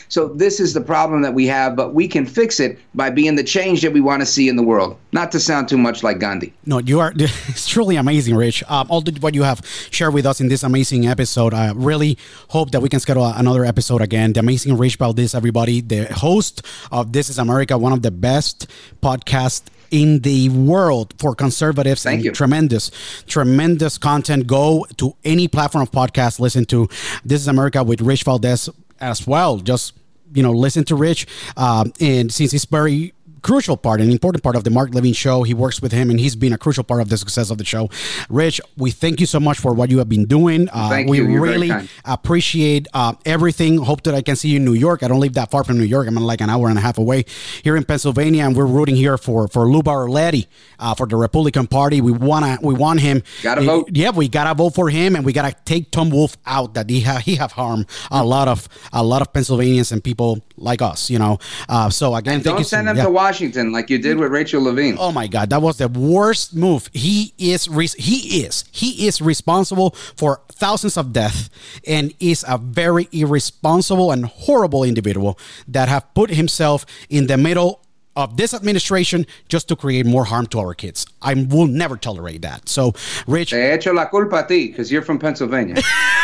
So 0.07 0.27
this 0.29 0.59
is 0.59 0.73
the 0.73 0.81
problem 0.81 1.21
that 1.21 1.33
we 1.33 1.45
have, 1.47 1.75
but 1.75 1.93
we 1.93 2.07
can 2.07 2.25
fix 2.25 2.59
it 2.59 2.79
by 2.95 3.09
being 3.09 3.35
the 3.35 3.43
change 3.43 3.81
that 3.81 3.93
we 3.93 4.01
want 4.01 4.21
to 4.21 4.25
see 4.25 4.49
in 4.49 4.55
the 4.55 4.63
world. 4.63 4.97
Not 5.11 5.31
to 5.31 5.39
sound 5.39 5.69
too 5.69 5.77
much 5.77 6.03
like 6.03 6.19
Gandhi. 6.19 6.53
No, 6.65 6.79
you 6.79 6.99
are. 6.99 7.13
It's 7.49 7.67
truly 7.67 7.95
amazing, 7.95 8.35
Rich. 8.35 8.63
Um, 8.67 8.87
all 8.89 9.01
the, 9.01 9.11
what 9.19 9.33
you 9.33 9.43
have 9.43 9.61
shared 9.91 10.13
with 10.13 10.25
us 10.25 10.39
in 10.39 10.47
this 10.47 10.63
amazing 10.63 11.07
episode. 11.07 11.53
I 11.53 11.71
really 11.73 12.17
hope 12.49 12.71
that 12.71 12.81
we 12.81 12.89
can 12.89 12.99
schedule 12.99 13.25
another 13.25 13.65
episode 13.65 14.01
again. 14.01 14.33
The 14.33 14.39
amazing 14.39 14.77
Rich 14.77 14.97
Valdez, 14.97 15.35
everybody, 15.35 15.81
the 15.81 16.05
host 16.05 16.61
of 16.91 17.11
This 17.11 17.29
Is 17.29 17.39
America, 17.39 17.77
one 17.77 17.93
of 17.93 18.01
the 18.01 18.11
best 18.11 18.67
podcasts 19.01 19.63
in 19.91 20.19
the 20.19 20.49
world 20.49 21.13
for 21.17 21.33
conservatives 21.35 22.03
Thank 22.03 22.17
and 22.17 22.25
you. 22.25 22.31
tremendous 22.31 22.91
tremendous 23.27 23.97
content 23.97 24.45
go 24.45 24.85
to 24.97 25.15
any 25.23 25.47
platform 25.47 25.81
of 25.81 25.91
podcast 25.91 26.39
listen 26.39 26.65
to 26.65 26.87
this 27.25 27.41
is 27.41 27.47
america 27.47 27.83
with 27.83 28.01
rich 28.01 28.23
valdez 28.23 28.69
as 29.01 29.25
well. 29.27 29.57
Just 29.57 29.93
you 30.33 30.43
know 30.43 30.51
listen 30.51 30.83
to 30.85 30.95
rich 30.95 31.25
um, 31.57 31.91
and 31.99 32.31
since 32.31 32.51
he's 32.51 32.65
very 32.65 33.13
crucial 33.41 33.77
part 33.77 34.01
an 34.01 34.11
important 34.11 34.43
part 34.43 34.55
of 34.55 34.63
the 34.63 34.69
mark 34.69 34.93
levine 34.93 35.13
show. 35.13 35.43
He 35.43 35.53
works 35.53 35.81
with 35.81 35.91
him 35.91 36.09
and 36.09 36.19
he's 36.19 36.35
been 36.35 36.53
a 36.53 36.57
crucial 36.57 36.83
part 36.83 37.01
of 37.01 37.09
the 37.09 37.17
success 37.17 37.49
of 37.49 37.57
the 37.57 37.65
show. 37.65 37.89
Rich 38.29 38.61
we 38.77 38.91
thank 38.91 39.19
you 39.19 39.25
so 39.25 39.39
much 39.39 39.59
for 39.59 39.73
what 39.73 39.89
you 39.89 39.97
have 39.99 40.09
been 40.09 40.25
doing. 40.25 40.69
Uh, 40.69 40.89
Thank 40.89 41.09
we 41.09 41.17
you. 41.17 41.27
You're 41.27 41.41
really 41.41 41.71
appreciate 42.05 42.87
uh, 42.93 43.13
everything. 43.25 43.77
Hope 43.77 44.03
that 44.03 44.15
i 44.15 44.21
can 44.21 44.35
see 44.35 44.49
you 44.49 44.57
in 44.57 44.65
new 44.65 44.73
york. 44.73 45.03
I 45.03 45.07
don't 45.07 45.19
live 45.19 45.33
that 45.33 45.51
far 45.51 45.63
from 45.63 45.77
new 45.77 45.83
york. 45.83 46.07
I'm 46.07 46.15
like 46.15 46.41
an 46.41 46.49
hour 46.49 46.69
and 46.69 46.77
a 46.77 46.81
half 46.81 46.97
away 46.97 47.25
here 47.63 47.75
in 47.75 47.83
pennsylvania 47.83 48.43
and 48.45 48.55
we're 48.55 48.65
rooting 48.65 48.95
here 48.95 49.17
for 49.17 49.47
for 49.47 49.69
Lou 49.69 49.81
Barletta, 49.81 50.45
uh, 50.79 50.95
for 50.95 51.07
the 51.07 51.15
republican 51.15 51.67
party. 51.67 52.01
We 52.01 52.11
want 52.11 52.45
to 52.45 52.65
we 52.65 52.73
want 52.73 52.99
him. 52.99 53.23
Gotta 53.41 53.61
vote. 53.61 53.89
yeah 53.93 54.11
we 54.11 54.27
gotta 54.27 54.53
vote 54.53 54.75
for 54.75 54.89
him 54.89 55.15
and 55.15 55.25
we 55.25 55.33
gotta 55.33 55.55
take 55.65 55.91
tom 55.91 56.09
wolf 56.09 56.37
out 56.45 56.73
that 56.73 56.89
he, 56.89 57.01
ha- 57.01 57.19
he 57.19 57.35
have 57.35 57.53
harmed 57.53 57.85
a 58.11 58.23
lot 58.23 58.47
of 58.47 58.67
a 58.93 59.03
lot 59.03 59.21
of 59.21 59.33
pennsylvanians 59.33 59.91
and 59.91 60.03
people 60.03 60.43
like 60.57 60.81
us 60.81 61.09
you 61.09 61.19
know? 61.19 61.37
Uh, 61.67 61.89
so 61.89 62.15
again 62.15 62.35
thank 62.35 62.45
Don't 62.45 62.57
you 62.59 62.63
send 62.63 62.85
so, 62.85 62.89
them 62.89 62.97
yeah. 62.97 63.03
to 63.03 63.09
Washington 63.09 63.28
like 63.71 63.89
you 63.89 63.97
did 63.97 64.17
with 64.17 64.31
Rachel 64.31 64.63
Levine. 64.63 64.97
Oh 64.99 65.11
my 65.11 65.27
God, 65.27 65.49
that 65.49 65.61
was 65.61 65.77
the 65.77 65.87
worst 65.87 66.55
move. 66.55 66.89
He 66.93 67.33
is 67.37 67.65
he 67.93 68.43
is 68.43 68.65
he 68.71 69.07
is 69.07 69.21
responsible 69.21 69.91
for 70.15 70.41
thousands 70.51 70.97
of 70.97 71.13
deaths 71.13 71.49
and 71.87 72.13
is 72.19 72.43
a 72.47 72.57
very 72.57 73.07
irresponsible 73.11 74.11
and 74.11 74.25
horrible 74.25 74.83
individual 74.83 75.37
that 75.67 75.89
have 75.89 76.13
put 76.13 76.31
himself 76.31 76.85
in 77.09 77.27
the 77.27 77.37
middle 77.37 77.81
of 78.15 78.35
this 78.35 78.53
administration 78.53 79.25
just 79.47 79.67
to 79.69 79.75
create 79.75 80.05
more 80.05 80.25
harm 80.25 80.45
to 80.47 80.59
our 80.59 80.73
kids. 80.73 81.05
I 81.21 81.33
will 81.35 81.67
never 81.67 81.95
tolerate 81.95 82.41
that. 82.41 82.67
So, 82.67 82.93
Rich, 83.27 83.51
Te 83.51 83.57
echo 83.57 83.93
la 83.93 84.05
culpa 84.05 84.43
a 84.43 84.47
ti 84.47 84.67
because 84.67 84.91
you're 84.91 85.03
from 85.03 85.19
Pennsylvania. 85.19 85.81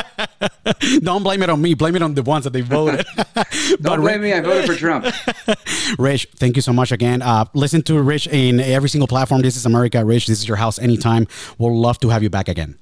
don't 1.00 1.22
blame 1.22 1.42
it 1.42 1.50
on 1.50 1.60
me. 1.60 1.74
Blame 1.74 1.96
it 1.96 2.02
on 2.02 2.14
the 2.14 2.22
ones 2.22 2.44
that 2.44 2.52
they 2.52 2.60
voted. 2.60 3.04
Don't 3.80 4.00
blame 4.00 4.22
me. 4.22 4.32
I 4.32 4.40
voted 4.40 4.66
for 4.66 4.74
Trump. 4.74 5.06
Rich, 5.98 6.28
thank 6.36 6.56
you 6.56 6.62
so 6.62 6.72
much 6.72 6.92
again. 6.92 7.22
Uh, 7.22 7.44
listen 7.54 7.82
to 7.82 8.00
Rich 8.00 8.26
in 8.28 8.60
every 8.60 8.88
single 8.88 9.08
platform. 9.08 9.42
This 9.42 9.56
is 9.56 9.66
America, 9.66 10.04
Rich. 10.04 10.26
This 10.26 10.38
is 10.38 10.48
your 10.48 10.56
house 10.56 10.78
anytime. 10.78 11.26
We'll 11.58 11.78
love 11.78 11.98
to 12.00 12.08
have 12.10 12.22
you 12.22 12.30
back 12.30 12.48
again. 12.48 12.78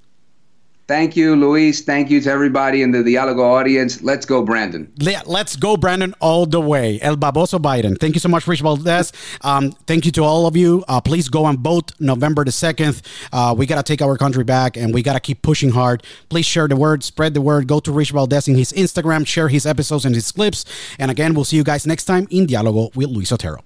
Thank 0.91 1.15
you, 1.15 1.37
Luis. 1.37 1.83
Thank 1.83 2.11
you 2.11 2.21
to 2.23 2.29
everybody 2.29 2.83
in 2.83 2.91
the 2.91 2.99
Dialogo 2.99 3.45
audience. 3.45 4.03
Let's 4.03 4.27
go, 4.27 4.43
Brandon. 4.43 4.93
Let's 5.25 5.55
go, 5.55 5.77
Brandon, 5.77 6.17
all 6.19 6.47
the 6.47 6.61
way. 6.61 7.01
El 7.01 7.17
Baboso 7.17 7.61
Biden. 7.61 7.97
Thank 7.97 8.15
you 8.15 8.21
so 8.21 8.29
much, 8.29 8.45
Rich 8.49 8.63
Valdez. 8.63 9.13
Um, 9.43 9.71
thank 9.87 10.05
you 10.05 10.11
to 10.11 10.25
all 10.25 10.49
of 10.49 10.57
you. 10.57 10.85
Uh, 10.89 11.01
please 11.01 11.29
go 11.29 11.47
and 11.47 11.61
vote 11.61 11.93
November 12.01 12.45
the 12.45 12.51
2nd. 12.51 13.03
Uh, 13.33 13.55
we 13.57 13.67
got 13.67 13.77
to 13.77 13.85
take 13.85 14.03
our 14.03 14.17
country 14.17 14.43
back 14.43 14.77
and 14.77 14.93
we 14.93 15.01
got 15.01 15.13
to 15.13 15.21
keep 15.21 15.43
pushing 15.43 15.71
hard. 15.71 16.03
Please 16.29 16.45
share 16.45 16.67
the 16.67 16.75
word, 16.75 17.05
spread 17.05 17.35
the 17.35 17.41
word. 17.41 17.69
Go 17.69 17.79
to 17.79 17.93
Rich 17.93 18.11
Valdez 18.11 18.49
in 18.49 18.57
his 18.57 18.73
Instagram, 18.73 19.25
share 19.25 19.47
his 19.47 19.67
episodes 19.67 20.05
and 20.05 20.17
his 20.17 20.33
clips. 20.33 20.65
And 20.99 21.09
again, 21.09 21.35
we'll 21.35 21.45
see 21.45 21.57
you 21.57 21.63
guys 21.63 21.87
next 21.87 22.07
time 22.07 22.27
in 22.33 22.49
Dialogo 22.49 22.93
with 22.97 23.11
Luis 23.11 23.31
Otero. 23.31 23.63